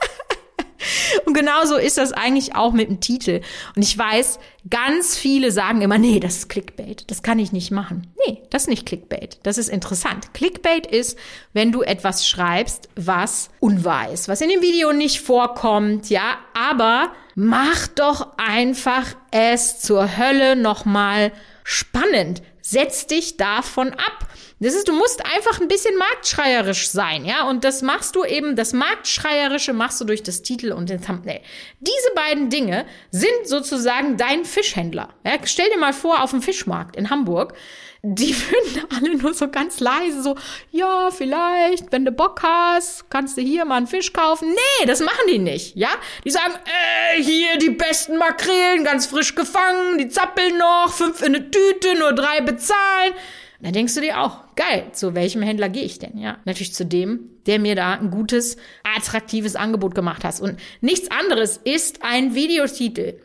Und 1.26 1.34
genauso 1.34 1.76
ist 1.76 1.98
das 1.98 2.14
eigentlich 2.14 2.56
auch 2.56 2.74
mit 2.74 2.90
dem 2.90 3.00
Titel. 3.00 3.42
Und 3.76 3.84
ich 3.84 3.98
weiß, 3.98 4.40
ganz 4.70 5.18
viele 5.18 5.52
sagen 5.52 5.82
immer, 5.82 5.98
nee, 5.98 6.20
das 6.20 6.38
ist 6.38 6.50
Clickbait. 6.50 7.06
Das 7.08 7.24
kann 7.24 7.40
ich 7.40 7.52
nicht 7.52 7.72
machen. 7.72 8.08
Nee, 8.26 8.42
das 8.50 8.64
ist 8.64 8.70
nicht 8.70 8.86
Clickbait. 8.86 9.40
Das 9.44 9.58
ist 9.58 9.70
interessant. 9.70 10.34
Clickbait 10.34 10.88
ist, 10.88 11.18
wenn 11.54 11.72
du 11.72 11.82
etwas 11.82 12.28
schreibst, 12.28 12.90
was 12.96 13.50
unwahr 13.60 14.12
ist, 14.12 14.28
was 14.28 14.42
in 14.42 14.50
dem 14.50 14.62
Video 14.62 14.94
nicht 14.94 15.22
vorkommt, 15.22 16.10
ja, 16.10 16.38
aber 16.54 17.12
mach 17.36 17.88
doch 17.88 18.38
einfach 18.38 19.16
es 19.32 19.80
zur 19.80 20.18
Hölle 20.18 20.56
nochmal 20.56 21.32
spannend. 21.64 22.42
Setz 22.62 23.08
dich 23.08 23.38
davon 23.38 23.94
ab. 23.94 24.28
Das 24.60 24.74
ist, 24.74 24.88
du 24.88 24.94
musst 24.94 25.24
einfach 25.26 25.62
ein 25.62 25.68
bisschen 25.68 25.96
marktschreierisch 25.98 26.90
sein, 26.90 27.26
ja. 27.26 27.48
Und 27.48 27.64
das 27.64 27.84
machst 27.84 28.16
du 28.16 28.26
eben, 28.26 28.56
das 28.56 28.74
Marktschreierische 28.74 29.74
machst 29.74 30.02
du 30.02 30.06
durch 30.06 30.24
das 30.24 30.42
Titel 30.42 30.72
und 30.72 30.90
den 30.90 31.02
Thumbnail. 31.02 31.42
Diese 31.80 32.12
beiden 32.16 32.50
Dinge 32.50 32.86
sind 33.12 33.46
sozusagen 33.46 34.18
dein 34.18 34.46
Fischhändler. 34.46 35.10
Ja? 35.24 35.34
Stell 35.44 35.70
dir 35.70 35.78
mal 35.78 35.94
vor, 35.94 36.24
auf 36.24 36.32
dem 36.32 36.42
Fischmarkt 36.42 36.96
in 36.96 37.12
Hamburg, 37.12 37.54
die 38.02 38.36
würden 38.52 38.88
alle 38.96 39.18
nur 39.18 39.34
so 39.34 39.48
ganz 39.48 39.80
leise 39.80 40.24
so, 40.24 40.36
ja, 40.72 41.12
vielleicht, 41.12 41.92
wenn 41.92 42.06
du 42.06 42.12
Bock 42.12 42.42
hast, 42.42 43.10
kannst 43.12 43.38
du 43.38 43.42
hier 43.42 43.66
mal 43.66 43.76
einen 43.76 43.88
Fisch 43.88 44.12
kaufen. 44.12 44.50
Nee, 44.50 44.86
das 44.88 45.02
machen 45.02 45.28
die 45.30 45.40
nicht, 45.40 45.76
ja? 45.76 45.90
Die 46.24 46.32
sagen, 46.32 46.54
äh, 46.66 47.22
hier 47.22 47.58
die 47.58 47.70
besten 47.70 48.18
Makrelen, 48.18 48.84
ganz 48.84 49.06
frisch 49.06 49.36
gefangen, 49.36 50.00
die 50.00 50.08
zappeln 50.08 50.58
noch, 50.58 50.94
fünf 50.94 51.22
in 51.22 51.36
eine 51.36 51.52
Tüte, 51.52 51.96
nur 52.00 52.14
drei 52.14 52.42
bezahlen. 52.42 53.14
Da 53.60 53.72
denkst 53.72 53.96
du 53.96 54.02
dir 54.02 54.22
auch, 54.22 54.44
geil, 54.56 54.88
zu 54.92 55.16
welchem 55.16 55.42
Händler 55.42 55.70
gehe 55.70 55.84
ich 55.84 55.98
denn? 55.98 56.18
Ja, 56.18 56.38
natürlich 56.46 56.74
zu 56.74 56.86
dem, 56.86 57.30
der 57.48 57.60
mir 57.60 57.76
da 57.76 57.94
ein 57.94 58.12
gutes, 58.12 58.58
attraktives 58.84 59.56
Angebot 59.56 59.96
gemacht 59.96 60.24
hat. 60.24 60.40
Und 60.40 60.60
nichts 60.82 61.10
anderes 61.10 61.58
ist 61.58 62.04
ein 62.04 62.36
Videotitel. 62.36 63.20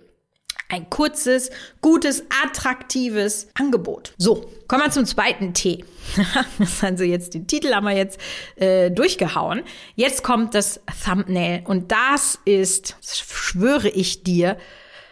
Ein 0.71 0.89
kurzes, 0.89 1.51
gutes, 1.83 2.25
attraktives 2.43 3.49
Angebot. 3.53 4.15
So, 4.17 4.51
kommen 4.69 4.83
wir 4.83 4.91
zum 4.91 5.05
zweiten 5.05 5.53
T. 5.53 5.85
also 6.81 7.05
jetzt 7.05 7.35
die 7.35 7.47
Titel 7.47 7.75
haben 7.75 7.85
wir 7.85 7.95
jetzt 7.95 8.19
äh, 8.57 8.91
durchgehauen. 8.91 9.65
Jetzt 9.97 10.23
kommt 10.23 10.55
das 10.55 10.81
Thumbnail 11.05 11.63
und 11.67 11.93
das 11.93 12.39
ist, 12.47 12.97
das 13.03 13.19
schwöre 13.19 13.91
ich 13.91 14.23
dir, 14.23 14.57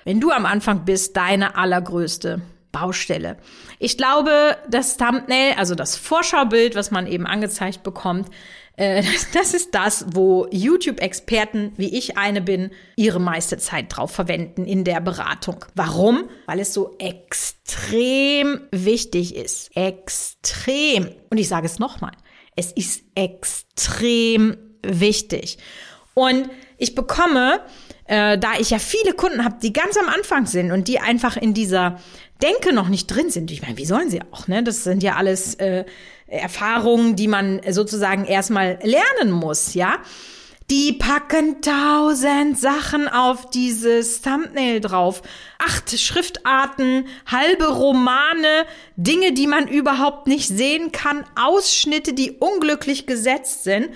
wenn 0.05 0.19
du 0.19 0.31
am 0.31 0.47
Anfang 0.47 0.87
bist, 0.87 1.15
deine 1.19 1.57
allergrößte 1.57 2.41
Baustelle. 2.73 3.37
Ich 3.83 3.97
glaube, 3.97 4.59
das 4.69 4.99
Thumbnail, 4.99 5.55
also 5.57 5.75
das 5.75 5.97
Vorschaubild, 5.97 6.75
was 6.75 6.91
man 6.91 7.07
eben 7.07 7.27
angezeigt 7.27 7.83
bekommt, 7.83 8.29
äh, 8.77 9.03
das 9.33 9.55
ist 9.55 9.75
das, 9.75 10.05
wo 10.13 10.47
YouTube-Experten, 10.51 11.73
wie 11.79 11.97
ich 11.97 12.19
eine 12.19 12.43
bin, 12.43 12.71
ihre 12.97 13.21
meiste 13.21 13.57
Zeit 13.57 13.87
drauf 13.89 14.13
verwenden 14.13 14.67
in 14.67 14.85
der 14.85 15.01
Beratung. 15.01 15.65
Warum? 15.75 16.29
Weil 16.45 16.61
es 16.61 16.75
so 16.75 16.95
extrem 16.99 18.61
wichtig 18.71 19.35
ist. 19.35 19.75
Extrem. 19.75 21.09
Und 21.31 21.39
ich 21.39 21.49
sage 21.49 21.65
es 21.65 21.79
nochmal. 21.79 22.13
Es 22.57 22.73
ist 22.73 23.03
extrem 23.15 24.59
wichtig. 24.83 25.57
Und 26.13 26.51
ich 26.77 26.95
bekomme, 26.95 27.61
äh, 28.05 28.37
da 28.37 28.59
ich 28.59 28.69
ja 28.69 28.79
viele 28.79 29.15
Kunden 29.15 29.43
habe, 29.43 29.57
die 29.63 29.73
ganz 29.73 29.97
am 29.97 30.09
Anfang 30.09 30.45
sind 30.45 30.71
und 30.71 30.87
die 30.87 30.99
einfach 30.99 31.39
in 31.39 31.55
dieser 31.55 31.99
Denke 32.43 32.73
noch 32.73 32.89
nicht 32.89 33.07
drin 33.07 33.31
sind. 33.31 33.51
Ich 33.51 33.63
meine, 33.63 33.77
wie 33.77 33.85
sollen 33.85 34.11
sie 34.11 34.21
auch? 34.31 34.49
Ne? 34.49 34.63
Das 34.63 34.85
sind 34.85 35.03
ja 35.03 35.17
alles 35.17 35.55
äh, 35.55 35.85
Erfahrungen, 36.27 37.17
die 37.17 37.29
man 37.29 37.61
sozusagen 37.71 38.25
erstmal 38.25 38.79
lernen 38.83 39.33
muss, 39.33 39.75
ja. 39.75 39.99
Die 40.71 40.93
packen 40.93 41.63
tausend 41.63 42.57
Sachen 42.57 43.09
auf 43.09 43.51
dieses 43.51 44.23
Thumbnail 44.23 44.81
drauf. 44.81 45.21
Acht 45.59 45.99
Schriftarten, 45.99 47.07
halbe 47.27 47.67
Romane, 47.67 48.67
Dinge, 48.95 49.33
die 49.33 49.49
man 49.49 49.67
überhaupt 49.67 50.29
nicht 50.29 50.47
sehen 50.47 50.93
kann, 50.93 51.25
Ausschnitte, 51.35 52.13
die 52.13 52.37
unglücklich 52.39 53.09
gesetzt 53.09 53.65
sind. 53.65 53.89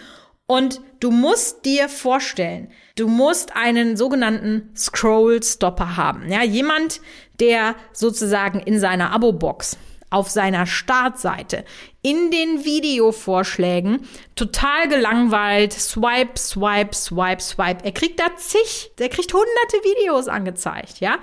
Und 0.47 0.81
du 0.99 1.13
musst 1.13 1.65
dir 1.65 1.89
vorstellen, 1.89 2.73
du 2.97 3.07
musst 3.07 3.55
einen 3.55 3.97
sogenannten 3.97 4.71
Scroll-Stopper 4.77 5.97
haben. 5.97 6.29
Ja, 6.29 6.43
jemand, 6.43 7.01
der 7.41 7.75
sozusagen 7.93 8.61
in 8.61 8.79
seiner 8.79 9.13
Abo-Box 9.13 9.77
auf 10.11 10.31
seiner 10.31 10.67
Startseite 10.67 11.65
in 12.03 12.31
den 12.31 12.65
Videovorschlägen 12.65 14.07
total 14.37 14.89
gelangweilt, 14.89 15.73
swipe, 15.73 16.39
swipe, 16.39 16.95
swipe, 16.95 17.43
swipe. 17.43 17.85
Er 17.85 17.93
kriegt 17.93 18.21
da 18.21 18.37
zig, 18.37 18.93
der 18.99 19.09
kriegt 19.09 19.33
hunderte 19.33 19.77
Videos 19.83 20.29
angezeigt, 20.29 21.01
ja 21.01 21.19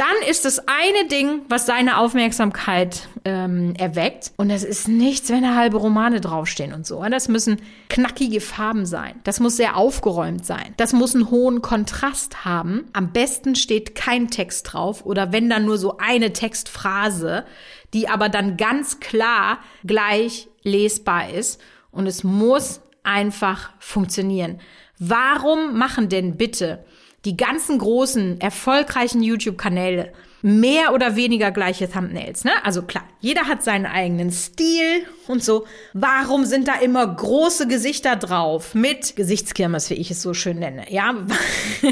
dann 0.00 0.30
ist 0.30 0.46
das 0.46 0.60
eine 0.60 1.08
Ding, 1.10 1.42
was 1.50 1.66
seine 1.66 1.98
Aufmerksamkeit 1.98 3.06
ähm, 3.26 3.74
erweckt. 3.76 4.32
Und 4.38 4.48
das 4.48 4.64
ist 4.64 4.88
nichts, 4.88 5.28
wenn 5.28 5.42
da 5.42 5.54
halbe 5.54 5.76
Romane 5.76 6.22
draufstehen 6.22 6.72
und 6.72 6.86
so. 6.86 7.04
Das 7.10 7.28
müssen 7.28 7.60
knackige 7.90 8.40
Farben 8.40 8.86
sein. 8.86 9.20
Das 9.24 9.40
muss 9.40 9.58
sehr 9.58 9.76
aufgeräumt 9.76 10.46
sein. 10.46 10.72
Das 10.78 10.94
muss 10.94 11.14
einen 11.14 11.30
hohen 11.30 11.60
Kontrast 11.60 12.46
haben. 12.46 12.86
Am 12.94 13.12
besten 13.12 13.56
steht 13.56 13.94
kein 13.94 14.30
Text 14.30 14.72
drauf 14.72 15.04
oder 15.04 15.32
wenn 15.32 15.50
dann 15.50 15.66
nur 15.66 15.76
so 15.76 15.98
eine 15.98 16.32
Textphrase, 16.32 17.44
die 17.92 18.08
aber 18.08 18.30
dann 18.30 18.56
ganz 18.56 19.00
klar 19.00 19.58
gleich 19.84 20.48
lesbar 20.62 21.28
ist. 21.28 21.60
Und 21.90 22.06
es 22.06 22.24
muss 22.24 22.80
einfach 23.02 23.68
funktionieren. 23.78 24.60
Warum 24.98 25.76
machen 25.76 26.08
denn 26.08 26.38
bitte 26.38 26.86
die 27.24 27.36
ganzen 27.36 27.78
großen, 27.78 28.40
erfolgreichen 28.40 29.22
YouTube-Kanäle 29.22 30.12
mehr 30.42 30.94
oder 30.94 31.16
weniger 31.16 31.50
gleiche 31.50 31.90
Thumbnails, 31.90 32.44
ne? 32.44 32.52
Also 32.64 32.82
klar, 32.82 33.04
jeder 33.20 33.42
hat 33.42 33.62
seinen 33.62 33.84
eigenen 33.84 34.30
Stil 34.30 35.06
und 35.26 35.44
so. 35.44 35.66
Warum 35.92 36.46
sind 36.46 36.66
da 36.66 36.76
immer 36.76 37.06
große 37.06 37.68
Gesichter 37.68 38.16
drauf 38.16 38.74
mit 38.74 39.16
Gesichtskirmes, 39.16 39.90
wie 39.90 39.94
ich 39.94 40.10
es 40.10 40.22
so 40.22 40.32
schön 40.32 40.58
nenne? 40.58 40.90
Ja, 40.90 41.14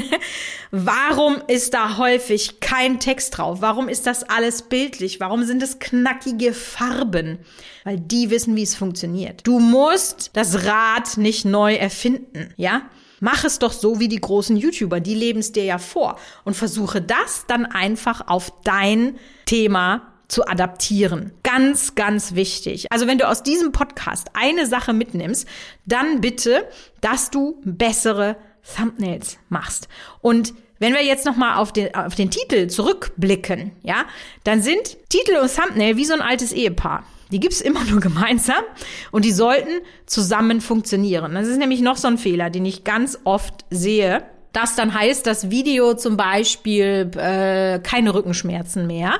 warum 0.71 1.37
ist 1.47 1.75
da 1.75 1.97
häufig 1.97 2.59
kein 2.59 2.99
Text 2.99 3.37
drauf? 3.37 3.61
Warum 3.61 3.87
ist 3.87 4.07
das 4.07 4.23
alles 4.23 4.63
bildlich? 4.63 5.19
Warum 5.19 5.43
sind 5.43 5.61
es 5.61 5.77
knackige 5.77 6.53
Farben? 6.53 7.37
Weil 7.83 7.99
die 7.99 8.31
wissen, 8.31 8.55
wie 8.55 8.63
es 8.63 8.75
funktioniert. 8.75 9.45
Du 9.45 9.59
musst 9.59 10.31
das 10.33 10.65
Rad 10.65 11.17
nicht 11.17 11.45
neu 11.45 11.75
erfinden, 11.75 12.51
ja? 12.57 12.81
Mach 13.19 13.43
es 13.43 13.59
doch 13.59 13.71
so 13.71 13.99
wie 13.99 14.07
die 14.07 14.21
großen 14.21 14.57
YouTuber, 14.57 14.99
die 14.99 15.15
leben 15.15 15.39
es 15.39 15.51
dir 15.51 15.63
ja 15.63 15.77
vor 15.77 16.17
und 16.43 16.55
versuche 16.55 17.01
das 17.01 17.45
dann 17.47 17.65
einfach 17.65 18.27
auf 18.27 18.53
dein 18.63 19.17
Thema 19.45 20.13
zu 20.27 20.47
adaptieren. 20.47 21.31
Ganz, 21.43 21.95
ganz 21.95 22.35
wichtig. 22.35 22.91
Also 22.91 23.07
wenn 23.07 23.17
du 23.17 23.27
aus 23.27 23.43
diesem 23.43 23.71
Podcast 23.71 24.27
eine 24.33 24.65
Sache 24.67 24.93
mitnimmst, 24.93 25.47
dann 25.85 26.21
bitte, 26.21 26.67
dass 27.01 27.31
du 27.31 27.59
bessere 27.65 28.37
Thumbnails 28.75 29.37
machst. 29.49 29.89
Und 30.21 30.53
wenn 30.77 30.93
wir 30.93 31.03
jetzt 31.03 31.25
nochmal 31.25 31.57
auf 31.57 31.73
den, 31.73 31.93
auf 31.93 32.15
den 32.15 32.31
Titel 32.31 32.67
zurückblicken, 32.67 33.71
ja, 33.83 34.05
dann 34.43 34.61
sind 34.61 34.97
Titel 35.09 35.37
und 35.41 35.53
Thumbnail 35.53 35.97
wie 35.97 36.05
so 36.05 36.13
ein 36.13 36.21
altes 36.21 36.53
Ehepaar. 36.53 37.03
Die 37.31 37.39
gibt's 37.39 37.61
immer 37.61 37.83
nur 37.85 37.99
gemeinsam 37.99 38.63
und 39.11 39.25
die 39.25 39.31
sollten 39.31 39.81
zusammen 40.05 40.61
funktionieren. 40.61 41.35
Das 41.35 41.47
ist 41.47 41.57
nämlich 41.57 41.81
noch 41.81 41.97
so 41.97 42.07
ein 42.07 42.17
Fehler, 42.17 42.49
den 42.49 42.65
ich 42.65 42.83
ganz 42.83 43.19
oft 43.23 43.65
sehe. 43.69 44.23
Das 44.51 44.75
dann 44.75 44.93
heißt, 44.93 45.27
das 45.27 45.51
Video 45.51 45.93
zum 45.93 46.17
Beispiel 46.17 47.11
äh, 47.15 47.79
keine 47.79 48.15
Rückenschmerzen 48.15 48.87
mehr. 48.87 49.19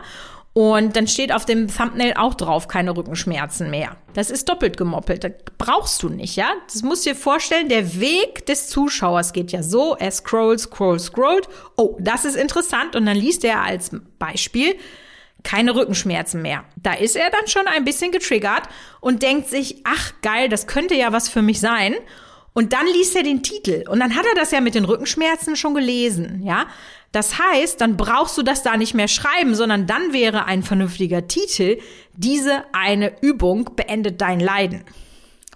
Und 0.53 0.95
dann 0.95 1.07
steht 1.07 1.31
auf 1.31 1.45
dem 1.45 1.67
Thumbnail 1.67 2.15
auch 2.17 2.33
drauf, 2.33 2.67
keine 2.67 2.97
Rückenschmerzen 2.97 3.69
mehr. 3.69 3.95
Das 4.13 4.31
ist 4.31 4.49
doppelt 4.49 4.75
gemoppelt. 4.75 5.23
Das 5.23 5.31
brauchst 5.59 6.01
du 6.01 6.09
nicht, 6.09 6.35
ja? 6.35 6.49
Das 6.67 6.81
musst 6.81 7.05
du 7.05 7.11
dir 7.11 7.15
vorstellen, 7.15 7.69
der 7.69 7.99
Weg 7.99 8.47
des 8.47 8.67
Zuschauers 8.67 9.31
geht 9.31 9.51
ja 9.51 9.61
so. 9.61 9.95
Er 9.95 10.09
scrollt, 10.09 10.59
scrollt, 10.59 11.01
scrollt. 11.01 11.47
Oh, 11.77 11.95
das 11.99 12.25
ist 12.25 12.35
interessant. 12.35 12.95
Und 12.95 13.05
dann 13.05 13.15
liest 13.15 13.45
er 13.45 13.61
als 13.61 13.91
Beispiel, 14.17 14.75
keine 15.43 15.75
Rückenschmerzen 15.75 16.41
mehr. 16.41 16.65
Da 16.75 16.93
ist 16.93 17.15
er 17.15 17.29
dann 17.29 17.47
schon 17.47 17.67
ein 17.67 17.85
bisschen 17.85 18.11
getriggert 18.11 18.63
und 18.99 19.23
denkt 19.23 19.49
sich, 19.49 19.81
ach 19.83 20.13
geil, 20.21 20.49
das 20.49 20.67
könnte 20.67 20.95
ja 20.95 21.13
was 21.13 21.29
für 21.29 21.41
mich 21.41 21.59
sein. 21.59 21.95
Und 22.53 22.73
dann 22.73 22.85
liest 22.87 23.15
er 23.15 23.23
den 23.23 23.43
Titel 23.43 23.85
und 23.89 23.99
dann 23.99 24.15
hat 24.15 24.25
er 24.25 24.35
das 24.35 24.51
ja 24.51 24.59
mit 24.59 24.75
den 24.75 24.85
Rückenschmerzen 24.85 25.55
schon 25.55 25.75
gelesen, 25.75 26.41
ja? 26.43 26.67
Das 27.11 27.39
heißt, 27.39 27.81
dann 27.81 27.97
brauchst 27.97 28.37
du 28.37 28.43
das 28.43 28.61
da 28.61 28.77
nicht 28.77 28.93
mehr 28.93 29.07
schreiben, 29.07 29.55
sondern 29.55 29.87
dann 29.87 30.13
wäre 30.13 30.45
ein 30.45 30.61
vernünftiger 30.61 31.27
Titel, 31.27 31.79
diese 32.13 32.65
eine 32.71 33.19
Übung 33.21 33.71
beendet 33.75 34.21
dein 34.21 34.39
Leiden. 34.39 34.83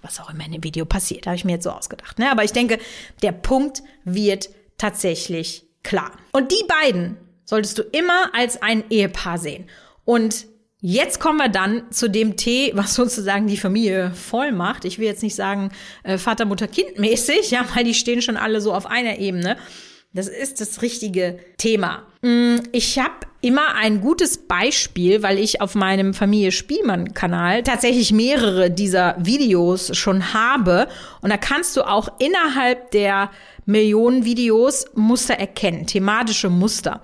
Was 0.02 0.18
auch 0.20 0.30
immer 0.30 0.44
in 0.44 0.52
dem 0.52 0.64
Video 0.64 0.84
passiert, 0.84 1.26
habe 1.26 1.36
ich 1.36 1.44
mir 1.44 1.52
jetzt 1.52 1.64
so 1.64 1.70
ausgedacht. 1.70 2.18
Ne? 2.18 2.30
Aber 2.30 2.42
ich 2.42 2.52
denke, 2.52 2.78
der 3.22 3.32
Punkt 3.32 3.82
wird 4.04 4.50
tatsächlich 4.78 5.66
klar. 5.82 6.10
Und 6.32 6.50
die 6.50 6.64
beiden 6.66 7.16
solltest 7.44 7.78
du 7.78 7.82
immer 7.82 8.34
als 8.34 8.60
ein 8.62 8.84
Ehepaar 8.90 9.38
sehen. 9.38 9.66
Und 10.04 10.46
Jetzt 10.86 11.18
kommen 11.18 11.38
wir 11.38 11.48
dann 11.48 11.90
zu 11.90 12.10
dem 12.10 12.36
Tee, 12.36 12.72
was 12.74 12.94
sozusagen 12.94 13.46
die 13.46 13.56
Familie 13.56 14.10
voll 14.10 14.52
macht. 14.52 14.84
Ich 14.84 14.98
will 14.98 15.06
jetzt 15.06 15.22
nicht 15.22 15.34
sagen 15.34 15.70
äh, 16.02 16.18
Vater, 16.18 16.44
Mutter, 16.44 16.68
Kind 16.68 16.98
mäßig, 16.98 17.52
ja, 17.52 17.64
weil 17.74 17.84
die 17.84 17.94
stehen 17.94 18.20
schon 18.20 18.36
alle 18.36 18.60
so 18.60 18.74
auf 18.74 18.84
einer 18.84 19.18
Ebene. 19.18 19.56
Das 20.12 20.28
ist 20.28 20.60
das 20.60 20.82
richtige 20.82 21.38
Thema. 21.56 22.02
Mm, 22.20 22.56
ich 22.72 22.98
habe 22.98 23.14
immer 23.40 23.74
ein 23.76 24.02
gutes 24.02 24.36
Beispiel, 24.46 25.22
weil 25.22 25.38
ich 25.38 25.62
auf 25.62 25.74
meinem 25.74 26.12
Familie 26.12 26.52
Spielmann 26.52 27.14
Kanal 27.14 27.62
tatsächlich 27.62 28.12
mehrere 28.12 28.70
dieser 28.70 29.16
Videos 29.18 29.96
schon 29.96 30.34
habe 30.34 30.86
und 31.22 31.30
da 31.30 31.38
kannst 31.38 31.78
du 31.78 31.82
auch 31.82 32.08
innerhalb 32.18 32.90
der 32.90 33.30
Millionen 33.64 34.26
Videos 34.26 34.84
Muster 34.94 35.34
erkennen, 35.34 35.86
thematische 35.86 36.50
Muster. 36.50 37.00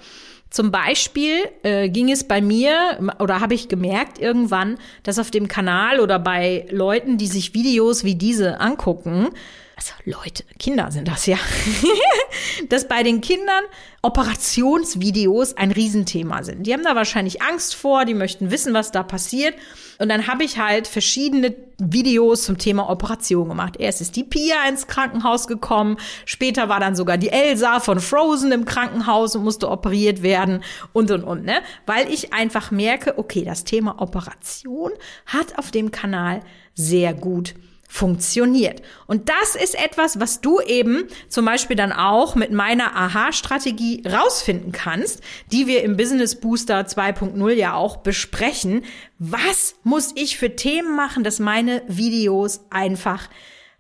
Zum 0.50 0.73
Beispiel 0.73 1.49
äh, 1.62 1.88
ging 1.88 2.11
es 2.11 2.25
bei 2.25 2.40
mir 2.40 2.99
oder 3.21 3.40
habe 3.40 3.54
ich 3.54 3.69
gemerkt 3.69 4.19
irgendwann, 4.19 4.78
dass 5.04 5.21
auf 5.21 5.30
dem 5.30 5.47
Kanal 5.47 6.00
oder 6.00 6.19
bei 6.19 6.66
Leuten, 6.71 7.19
die 7.19 7.28
sich 7.28 7.54
Videos 7.54 8.02
wie 8.02 8.16
diese 8.16 8.61
angucken, 8.61 9.28
also 9.80 9.94
Leute, 10.04 10.44
Kinder 10.58 10.90
sind 10.90 11.08
das 11.08 11.25
ja, 11.25 11.38
dass 12.68 12.87
bei 12.87 13.02
den 13.02 13.22
Kindern 13.22 13.64
Operationsvideos 14.02 15.56
ein 15.56 15.72
Riesenthema 15.72 16.42
sind. 16.42 16.66
Die 16.66 16.75
haben 16.75 16.84
da 16.84 16.94
wahrscheinlich 16.94 17.40
Angst 17.40 17.75
vor, 17.75 18.04
die 18.04 18.12
möchten 18.12 18.50
wissen, 18.50 18.75
was 18.75 18.92
da 18.92 19.02
passiert. 19.02 19.54
Und 19.99 20.10
dann 20.10 20.26
habe 20.26 20.44
ich 20.44 20.58
halt 20.58 20.87
verschiedene 20.87 21.54
Videos 21.78 22.44
zum 22.44 22.58
Thema 22.58 22.90
Operation 22.90 23.49
gemacht. 23.49 23.76
Erst 23.78 24.02
ist 24.02 24.16
die 24.16 24.25
Pia 24.25 24.68
ins 24.68 24.87
Krankenhaus 24.87 25.46
gekommen, 25.46 25.96
später 26.26 26.68
war 26.68 26.80
dann 26.80 26.94
sogar 26.94 27.16
die 27.16 27.30
Elsa 27.30 27.80
von 27.80 28.00
Frozen 28.00 28.52
im 28.52 28.66
Krankenhaus 28.66 29.34
und 29.34 29.44
musste 29.44 29.70
operiert 29.70 30.22
werden 30.22 30.62
und 30.92 31.10
und 31.10 31.25
und, 31.25 31.44
ne? 31.44 31.60
Weil 31.87 32.12
ich 32.12 32.34
einfach 32.34 32.70
merke, 32.70 33.18
okay, 33.18 33.44
das 33.44 33.64
Thema 33.64 34.00
Operation 34.00 34.90
hat 35.25 35.58
auf 35.58 35.70
dem 35.70 35.90
Kanal 35.90 36.40
sehr 36.75 37.14
gut 37.14 37.54
funktioniert. 37.90 38.82
Und 39.09 39.28
das 39.28 39.56
ist 39.61 39.75
etwas, 39.75 40.20
was 40.20 40.40
du 40.40 40.61
eben 40.61 41.09
zum 41.28 41.44
Beispiel 41.44 41.75
dann 41.75 41.92
auch 41.92 42.37
mit 42.37 42.52
meiner 42.52 42.94
Aha-Strategie 42.94 44.04
rausfinden 44.06 44.70
kannst, 44.70 45.23
die 45.50 45.66
wir 45.66 45.82
im 45.82 45.97
Business 45.97 46.37
Booster 46.37 46.82
2.0 46.82 47.50
ja 47.50 47.75
auch 47.75 47.97
besprechen. 47.97 48.85
Was 49.18 49.75
muss 49.82 50.12
ich 50.14 50.38
für 50.38 50.54
Themen 50.54 50.94
machen, 50.94 51.25
dass 51.25 51.40
meine 51.40 51.82
Videos 51.88 52.61
einfach 52.70 53.28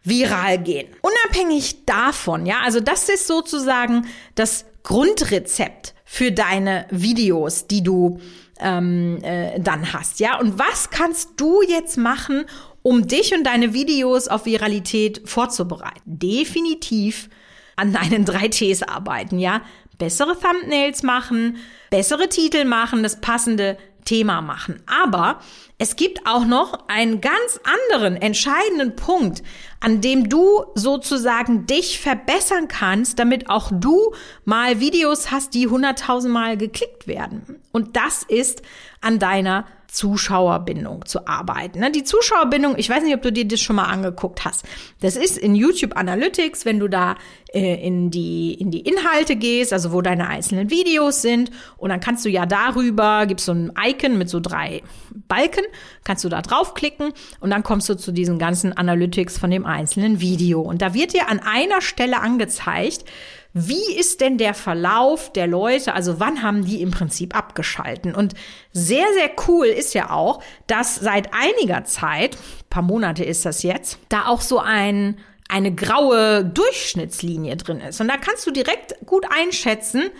viral 0.02 0.58
gehen? 0.58 0.88
Unabhängig 1.02 1.86
davon, 1.86 2.46
ja, 2.46 2.62
also 2.64 2.80
das 2.80 3.08
ist 3.08 3.28
sozusagen 3.28 4.08
das 4.34 4.64
Grundrezept 4.82 5.94
für 6.04 6.32
deine 6.32 6.86
Videos, 6.90 7.68
die 7.68 7.84
du 7.84 8.18
ähm, 8.58 9.18
äh, 9.22 9.58
dann 9.60 9.92
hast, 9.92 10.20
ja. 10.20 10.38
Und 10.38 10.58
was 10.58 10.90
kannst 10.90 11.30
du 11.36 11.62
jetzt 11.62 11.96
machen, 11.96 12.44
um 12.82 13.06
dich 13.06 13.34
und 13.34 13.44
deine 13.44 13.74
Videos 13.74 14.28
auf 14.28 14.46
Viralität 14.46 15.22
vorzubereiten. 15.24 16.00
Definitiv 16.04 17.28
an 17.76 17.92
deinen 17.92 18.24
drei 18.24 18.48
Ts 18.48 18.82
arbeiten, 18.82 19.38
ja. 19.38 19.62
Bessere 19.98 20.36
Thumbnails 20.38 21.02
machen, 21.02 21.58
bessere 21.90 22.28
Titel 22.28 22.64
machen, 22.64 23.02
das 23.02 23.20
passende 23.20 23.76
Thema 24.04 24.40
machen. 24.40 24.82
Aber 24.86 25.40
es 25.78 25.96
gibt 25.96 26.26
auch 26.26 26.44
noch 26.44 26.88
einen 26.88 27.20
ganz 27.20 27.60
anderen 27.64 28.16
entscheidenden 28.16 28.96
Punkt, 28.96 29.42
an 29.80 30.00
dem 30.00 30.28
du 30.28 30.64
sozusagen 30.74 31.66
dich 31.66 32.00
verbessern 32.00 32.68
kannst, 32.68 33.18
damit 33.18 33.48
auch 33.48 33.70
du 33.72 34.14
mal 34.44 34.80
Videos 34.80 35.30
hast, 35.30 35.54
die 35.54 35.68
hunderttausendmal 35.68 36.56
geklickt 36.56 37.06
werden. 37.06 37.60
Und 37.72 37.96
das 37.96 38.22
ist 38.22 38.62
an 39.00 39.18
deiner 39.18 39.66
Zuschauerbindung 39.90 41.04
zu 41.04 41.26
arbeiten. 41.26 41.80
Ne? 41.80 41.90
Die 41.90 42.04
Zuschauerbindung, 42.04 42.74
ich 42.78 42.88
weiß 42.88 43.02
nicht, 43.02 43.14
ob 43.14 43.22
du 43.22 43.32
dir 43.32 43.46
das 43.46 43.60
schon 43.60 43.76
mal 43.76 43.84
angeguckt 43.84 44.44
hast. 44.44 44.64
Das 45.00 45.16
ist 45.16 45.36
in 45.36 45.54
YouTube 45.54 45.96
Analytics, 45.96 46.64
wenn 46.64 46.78
du 46.78 46.88
da 46.88 47.16
äh, 47.52 47.86
in 47.86 48.10
die 48.10 48.54
in 48.54 48.70
die 48.70 48.80
Inhalte 48.80 49.36
gehst, 49.36 49.72
also 49.72 49.92
wo 49.92 50.00
deine 50.00 50.28
einzelnen 50.28 50.70
Videos 50.70 51.22
sind 51.22 51.50
und 51.76 51.90
dann 51.90 52.00
kannst 52.00 52.24
du 52.24 52.28
ja 52.28 52.46
darüber 52.46 53.26
gibst 53.26 53.46
so 53.46 53.52
ein 53.52 53.72
Icon 53.82 54.18
mit 54.18 54.28
so 54.28 54.40
drei 54.40 54.82
Balken, 55.28 55.64
kannst 56.04 56.24
du 56.24 56.28
da 56.28 56.42
draufklicken 56.42 57.12
und 57.40 57.50
dann 57.50 57.62
kommst 57.62 57.88
du 57.88 57.96
zu 57.96 58.12
diesen 58.12 58.38
ganzen 58.38 58.72
Analytics 58.72 59.38
von 59.38 59.50
dem 59.50 59.66
einzelnen 59.66 60.20
Video 60.20 60.60
und 60.60 60.82
da 60.82 60.94
wird 60.94 61.14
dir 61.14 61.28
an 61.28 61.40
einer 61.40 61.80
Stelle 61.80 62.20
angezeigt, 62.20 63.04
wie 63.52 63.94
ist 63.96 64.20
denn 64.20 64.38
der 64.38 64.54
Verlauf 64.54 65.32
der 65.32 65.46
Leute? 65.46 65.94
Also 65.94 66.20
wann 66.20 66.42
haben 66.42 66.64
die 66.64 66.82
im 66.82 66.90
Prinzip 66.90 67.36
abgeschalten? 67.36 68.14
Und 68.14 68.34
sehr, 68.72 69.06
sehr 69.14 69.30
cool 69.48 69.66
ist 69.66 69.94
ja 69.94 70.10
auch, 70.10 70.42
dass 70.66 70.96
seit 70.96 71.30
einiger 71.34 71.84
Zeit, 71.84 72.36
paar 72.68 72.82
Monate 72.82 73.24
ist 73.24 73.44
das 73.44 73.62
jetzt, 73.62 73.98
da 74.08 74.26
auch 74.26 74.40
so 74.40 74.58
ein 74.58 75.18
eine 75.48 75.74
graue 75.74 76.44
Durchschnittslinie 76.44 77.56
drin 77.56 77.80
ist. 77.80 78.00
Und 78.00 78.06
da 78.06 78.16
kannst 78.18 78.46
du 78.46 78.52
direkt 78.52 78.94
gut 79.04 79.26
einschätzen, 79.36 80.10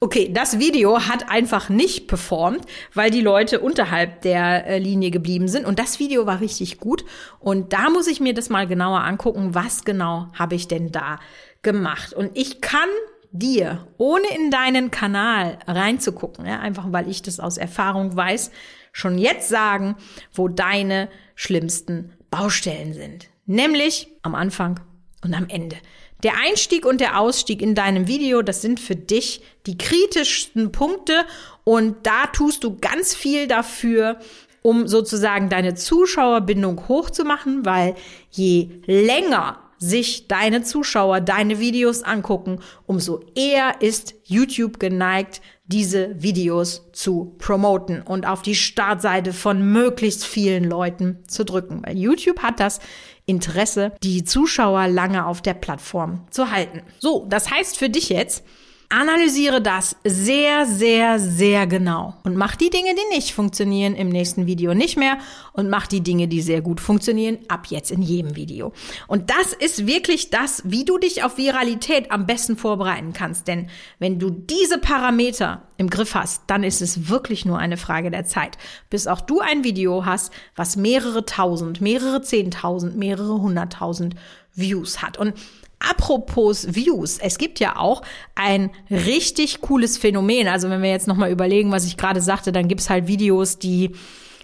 okay, 0.00 0.30
das 0.32 0.58
Video 0.58 0.98
hat 1.08 1.30
einfach 1.30 1.68
nicht 1.68 2.08
performt, 2.08 2.64
weil 2.94 3.10
die 3.10 3.20
Leute 3.20 3.60
unterhalb 3.60 4.22
der 4.22 4.66
äh, 4.66 4.78
Linie 4.78 5.10
geblieben 5.10 5.46
sind. 5.46 5.66
Und 5.66 5.78
das 5.78 5.98
Video 5.98 6.26
war 6.26 6.40
richtig 6.40 6.78
gut. 6.78 7.04
Und 7.38 7.72
da 7.72 7.90
muss 7.90 8.06
ich 8.06 8.20
mir 8.20 8.34
das 8.34 8.48
mal 8.48 8.66
genauer 8.66 9.04
angucken, 9.04 9.54
was 9.54 9.84
genau 9.84 10.28
habe 10.38 10.54
ich 10.54 10.68
denn 10.68 10.90
da 10.90 11.18
gemacht. 11.62 12.12
Und 12.12 12.36
ich 12.36 12.60
kann 12.60 12.88
dir, 13.32 13.86
ohne 13.96 14.26
in 14.36 14.50
deinen 14.50 14.90
Kanal 14.90 15.58
reinzugucken, 15.66 16.46
ja, 16.46 16.58
einfach 16.60 16.86
weil 16.90 17.08
ich 17.08 17.22
das 17.22 17.40
aus 17.40 17.58
Erfahrung 17.58 18.16
weiß, 18.16 18.50
schon 18.92 19.18
jetzt 19.18 19.48
sagen, 19.48 19.96
wo 20.32 20.48
deine 20.48 21.08
schlimmsten 21.34 22.12
Baustellen 22.30 22.92
sind. 22.92 23.28
Nämlich 23.46 24.08
am 24.22 24.34
Anfang 24.34 24.80
und 25.22 25.34
am 25.34 25.48
Ende. 25.48 25.76
Der 26.22 26.34
Einstieg 26.36 26.84
und 26.84 27.00
der 27.00 27.18
Ausstieg 27.18 27.62
in 27.62 27.74
deinem 27.74 28.06
Video, 28.06 28.42
das 28.42 28.60
sind 28.62 28.78
für 28.78 28.96
dich 28.96 29.42
die 29.66 29.78
kritischsten 29.78 30.70
Punkte 30.70 31.24
und 31.64 32.06
da 32.06 32.26
tust 32.26 32.62
du 32.64 32.76
ganz 32.78 33.14
viel 33.14 33.46
dafür, 33.46 34.18
um 34.62 34.86
sozusagen 34.86 35.48
deine 35.48 35.74
Zuschauerbindung 35.74 36.88
hochzumachen, 36.88 37.64
weil 37.64 37.94
je 38.30 38.68
länger 38.84 39.58
sich 39.80 40.28
deine 40.28 40.62
Zuschauer 40.62 41.20
deine 41.20 41.58
Videos 41.58 42.02
angucken, 42.02 42.60
umso 42.86 43.24
eher 43.34 43.80
ist 43.80 44.14
YouTube 44.24 44.78
geneigt, 44.78 45.40
diese 45.64 46.22
Videos 46.22 46.90
zu 46.92 47.34
promoten 47.38 48.02
und 48.02 48.26
auf 48.26 48.42
die 48.42 48.54
Startseite 48.54 49.32
von 49.32 49.72
möglichst 49.72 50.26
vielen 50.26 50.64
Leuten 50.64 51.24
zu 51.26 51.44
drücken. 51.44 51.82
Weil 51.84 51.96
YouTube 51.96 52.42
hat 52.42 52.60
das 52.60 52.80
Interesse, 53.24 53.92
die 54.02 54.24
Zuschauer 54.24 54.88
lange 54.88 55.24
auf 55.24 55.40
der 55.40 55.54
Plattform 55.54 56.26
zu 56.30 56.50
halten. 56.50 56.82
So, 56.98 57.26
das 57.28 57.50
heißt 57.50 57.78
für 57.78 57.88
dich 57.88 58.10
jetzt, 58.10 58.44
Analysiere 58.92 59.62
das 59.62 59.94
sehr, 60.02 60.66
sehr, 60.66 61.20
sehr 61.20 61.68
genau 61.68 62.16
und 62.24 62.34
mach 62.34 62.56
die 62.56 62.70
Dinge, 62.70 62.92
die 62.96 63.14
nicht 63.14 63.32
funktionieren, 63.32 63.94
im 63.94 64.08
nächsten 64.08 64.46
Video 64.46 64.74
nicht 64.74 64.96
mehr 64.96 65.18
und 65.52 65.70
mach 65.70 65.86
die 65.86 66.00
Dinge, 66.00 66.26
die 66.26 66.42
sehr 66.42 66.60
gut 66.60 66.80
funktionieren, 66.80 67.38
ab 67.46 67.68
jetzt 67.68 67.92
in 67.92 68.02
jedem 68.02 68.34
Video. 68.34 68.72
Und 69.06 69.30
das 69.30 69.52
ist 69.52 69.86
wirklich 69.86 70.30
das, 70.30 70.62
wie 70.64 70.84
du 70.84 70.98
dich 70.98 71.22
auf 71.22 71.38
Viralität 71.38 72.10
am 72.10 72.26
besten 72.26 72.56
vorbereiten 72.56 73.12
kannst. 73.12 73.46
Denn 73.46 73.70
wenn 74.00 74.18
du 74.18 74.28
diese 74.28 74.78
Parameter 74.78 75.62
im 75.76 75.88
Griff 75.88 76.16
hast, 76.16 76.42
dann 76.48 76.64
ist 76.64 76.82
es 76.82 77.08
wirklich 77.08 77.44
nur 77.44 77.60
eine 77.60 77.76
Frage 77.76 78.10
der 78.10 78.24
Zeit, 78.24 78.58
bis 78.90 79.06
auch 79.06 79.20
du 79.20 79.38
ein 79.38 79.62
Video 79.62 80.04
hast, 80.04 80.32
was 80.56 80.74
mehrere 80.74 81.24
tausend, 81.24 81.80
mehrere 81.80 82.22
zehntausend, 82.22 82.96
mehrere 82.96 83.40
hunderttausend 83.40 84.16
Views 84.52 85.00
hat. 85.00 85.16
Und 85.16 85.34
Apropos 85.80 86.74
Views, 86.74 87.18
es 87.18 87.38
gibt 87.38 87.58
ja 87.58 87.76
auch 87.76 88.02
ein 88.34 88.70
richtig 88.90 89.62
cooles 89.62 89.96
Phänomen. 89.98 90.46
Also 90.46 90.68
wenn 90.68 90.82
wir 90.82 90.90
jetzt 90.90 91.08
nochmal 91.08 91.30
überlegen, 91.30 91.72
was 91.72 91.86
ich 91.86 91.96
gerade 91.96 92.20
sagte, 92.20 92.52
dann 92.52 92.68
gibt's 92.68 92.90
halt 92.90 93.06
Videos, 93.06 93.58
die 93.58 93.92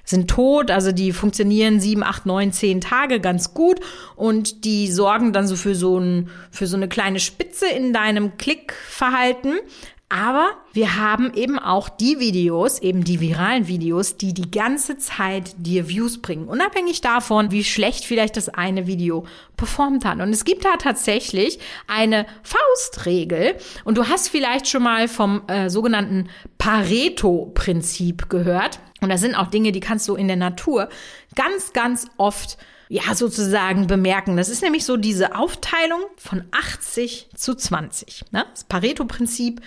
sind 0.06 0.30
tot, 0.30 0.70
also 0.70 0.92
die 0.92 1.12
funktionieren 1.12 1.80
sieben, 1.80 2.02
acht, 2.02 2.26
neun, 2.26 2.52
zehn 2.52 2.80
Tage 2.80 3.20
ganz 3.20 3.54
gut 3.54 3.80
und 4.14 4.64
die 4.64 4.90
sorgen 4.90 5.32
dann 5.32 5.48
so 5.48 5.56
für 5.56 5.74
so 5.74 5.98
ein, 5.98 6.30
für 6.50 6.66
so 6.66 6.76
eine 6.76 6.88
kleine 6.88 7.18
Spitze 7.18 7.66
in 7.66 7.92
deinem 7.92 8.38
Klickverhalten. 8.38 9.58
Aber 10.08 10.52
wir 10.72 10.96
haben 10.96 11.34
eben 11.34 11.58
auch 11.58 11.88
die 11.88 12.20
Videos, 12.20 12.78
eben 12.78 13.02
die 13.02 13.18
viralen 13.18 13.66
Videos, 13.66 14.16
die 14.16 14.34
die 14.34 14.52
ganze 14.52 14.98
Zeit 14.98 15.54
dir 15.58 15.88
Views 15.88 16.22
bringen, 16.22 16.46
unabhängig 16.46 17.00
davon, 17.00 17.50
wie 17.50 17.64
schlecht 17.64 18.04
vielleicht 18.04 18.36
das 18.36 18.48
eine 18.48 18.86
Video 18.86 19.26
performt 19.56 20.04
hat. 20.04 20.20
Und 20.20 20.28
es 20.30 20.44
gibt 20.44 20.64
da 20.64 20.76
tatsächlich 20.76 21.58
eine 21.88 22.26
Faustregel 22.44 23.56
und 23.82 23.98
du 23.98 24.06
hast 24.06 24.28
vielleicht 24.28 24.68
schon 24.68 24.84
mal 24.84 25.08
vom 25.08 25.42
äh, 25.48 25.70
sogenannten 25.70 26.28
Pareto-Prinzip 26.58 28.28
gehört. 28.28 28.78
Und 29.00 29.08
das 29.08 29.20
sind 29.20 29.34
auch 29.34 29.48
Dinge, 29.48 29.72
die 29.72 29.80
kannst 29.80 30.06
du 30.06 30.14
in 30.14 30.28
der 30.28 30.36
Natur 30.36 30.88
ganz, 31.34 31.72
ganz 31.72 32.06
oft 32.16 32.58
ja, 32.88 33.14
sozusagen 33.16 33.88
bemerken. 33.88 34.36
Das 34.36 34.48
ist 34.48 34.62
nämlich 34.62 34.84
so 34.84 34.96
diese 34.96 35.34
Aufteilung 35.34 36.00
von 36.16 36.44
80 36.52 37.30
zu 37.34 37.56
20. 37.56 38.26
Ne? 38.30 38.46
Das 38.52 38.62
Pareto-Prinzip 38.62 39.60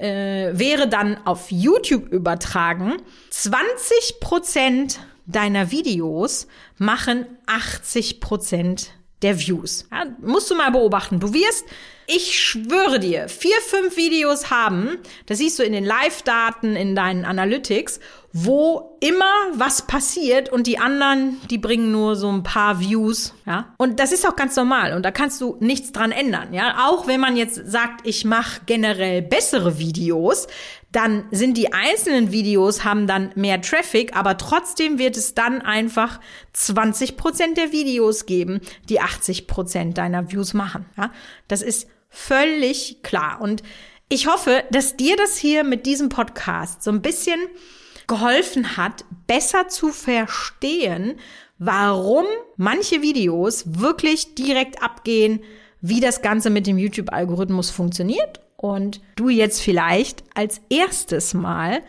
äh, 0.00 0.50
wäre 0.58 0.88
dann 0.88 1.18
auf 1.26 1.50
YouTube 1.50 2.08
übertragen. 2.08 2.96
20 3.30 4.20
Prozent 4.20 5.00
deiner 5.26 5.70
Videos 5.70 6.46
machen 6.78 7.26
80 7.46 8.20
Prozent 8.20 8.92
der 9.22 9.38
Views. 9.38 9.86
Ja, 9.90 10.06
musst 10.20 10.50
du 10.50 10.54
mal 10.54 10.70
beobachten. 10.70 11.20
Du 11.20 11.32
wirst 11.32 11.66
ich 12.12 12.40
schwöre 12.40 12.98
dir, 12.98 13.28
vier, 13.28 13.54
fünf 13.64 13.96
Videos 13.96 14.50
haben, 14.50 14.98
das 15.26 15.38
siehst 15.38 15.60
du 15.60 15.62
in 15.62 15.72
den 15.72 15.84
Live-Daten, 15.84 16.74
in 16.74 16.96
deinen 16.96 17.24
Analytics, 17.24 18.00
wo 18.32 18.96
immer 19.00 19.32
was 19.54 19.82
passiert 19.82 20.48
und 20.48 20.66
die 20.66 20.78
anderen, 20.78 21.40
die 21.50 21.58
bringen 21.58 21.92
nur 21.92 22.16
so 22.16 22.28
ein 22.28 22.42
paar 22.42 22.80
Views, 22.80 23.32
ja. 23.46 23.74
Und 23.76 24.00
das 24.00 24.10
ist 24.10 24.26
auch 24.26 24.34
ganz 24.34 24.56
normal 24.56 24.94
und 24.94 25.04
da 25.04 25.12
kannst 25.12 25.40
du 25.40 25.56
nichts 25.60 25.92
dran 25.92 26.10
ändern, 26.10 26.52
ja. 26.52 26.88
Auch 26.88 27.06
wenn 27.06 27.20
man 27.20 27.36
jetzt 27.36 27.70
sagt, 27.70 28.06
ich 28.06 28.24
mache 28.24 28.62
generell 28.66 29.22
bessere 29.22 29.78
Videos, 29.78 30.48
dann 30.92 31.24
sind 31.30 31.56
die 31.56 31.72
einzelnen 31.72 32.32
Videos 32.32 32.84
haben 32.84 33.06
dann 33.06 33.30
mehr 33.36 33.60
Traffic, 33.60 34.16
aber 34.16 34.36
trotzdem 34.36 34.98
wird 34.98 35.16
es 35.16 35.34
dann 35.34 35.62
einfach 35.62 36.20
20 36.52 37.16
Prozent 37.16 37.56
der 37.56 37.72
Videos 37.72 38.26
geben, 38.26 38.60
die 38.88 39.00
80 39.00 39.46
Prozent 39.46 39.98
deiner 39.98 40.30
Views 40.32 40.52
machen, 40.52 40.86
ja. 40.96 41.12
Das 41.48 41.62
ist 41.62 41.88
völlig 42.08 43.02
klar 43.02 43.40
und 43.40 43.62
ich 44.08 44.26
hoffe, 44.26 44.64
dass 44.72 44.96
dir 44.96 45.16
das 45.16 45.36
hier 45.36 45.62
mit 45.62 45.86
diesem 45.86 46.08
Podcast 46.08 46.82
so 46.82 46.90
ein 46.90 47.02
bisschen 47.02 47.38
geholfen 48.08 48.76
hat, 48.76 49.04
besser 49.28 49.68
zu 49.68 49.92
verstehen, 49.92 51.14
warum 51.58 52.24
manche 52.56 53.02
Videos 53.02 53.62
wirklich 53.78 54.34
direkt 54.34 54.82
abgehen, 54.82 55.44
wie 55.80 56.00
das 56.00 56.22
Ganze 56.22 56.50
mit 56.50 56.66
dem 56.66 56.76
YouTube-Algorithmus 56.76 57.70
funktioniert 57.70 58.40
und 58.60 59.00
du 59.16 59.30
jetzt 59.30 59.62
vielleicht 59.62 60.22
als 60.34 60.60
erstes 60.68 61.32
Mal 61.32 61.80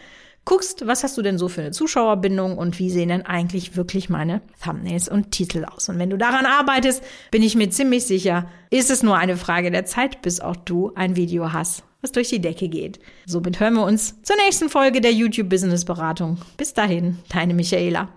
guckst, 0.45 0.87
was 0.87 1.03
hast 1.03 1.17
du 1.17 1.21
denn 1.21 1.37
so 1.37 1.49
für 1.49 1.61
eine 1.61 1.71
Zuschauerbindung 1.71 2.57
und 2.57 2.79
wie 2.79 2.89
sehen 2.89 3.09
denn 3.09 3.25
eigentlich 3.25 3.75
wirklich 3.75 4.09
meine 4.09 4.41
Thumbnails 4.63 5.09
und 5.09 5.31
Titel 5.31 5.65
aus. 5.65 5.89
Und 5.89 5.99
wenn 5.99 6.09
du 6.09 6.17
daran 6.17 6.45
arbeitest, 6.45 7.03
bin 7.29 7.43
ich 7.43 7.55
mir 7.55 7.69
ziemlich 7.69 8.05
sicher, 8.05 8.49
ist 8.69 8.89
es 8.89 9.03
nur 9.03 9.17
eine 9.17 9.35
Frage 9.35 9.69
der 9.69 9.85
Zeit, 9.85 10.21
bis 10.21 10.39
auch 10.39 10.55
du 10.55 10.93
ein 10.95 11.17
Video 11.17 11.51
hast, 11.51 11.83
was 12.01 12.13
durch 12.13 12.29
die 12.29 12.39
Decke 12.39 12.69
geht. 12.69 12.99
Somit 13.25 13.59
hören 13.59 13.73
wir 13.73 13.83
uns 13.83 14.21
zur 14.23 14.37
nächsten 14.37 14.69
Folge 14.69 15.01
der 15.01 15.11
YouTube 15.11 15.49
Business 15.49 15.83
Beratung. 15.83 16.37
Bis 16.55 16.73
dahin, 16.73 17.19
deine 17.27 17.53
Michaela. 17.53 18.09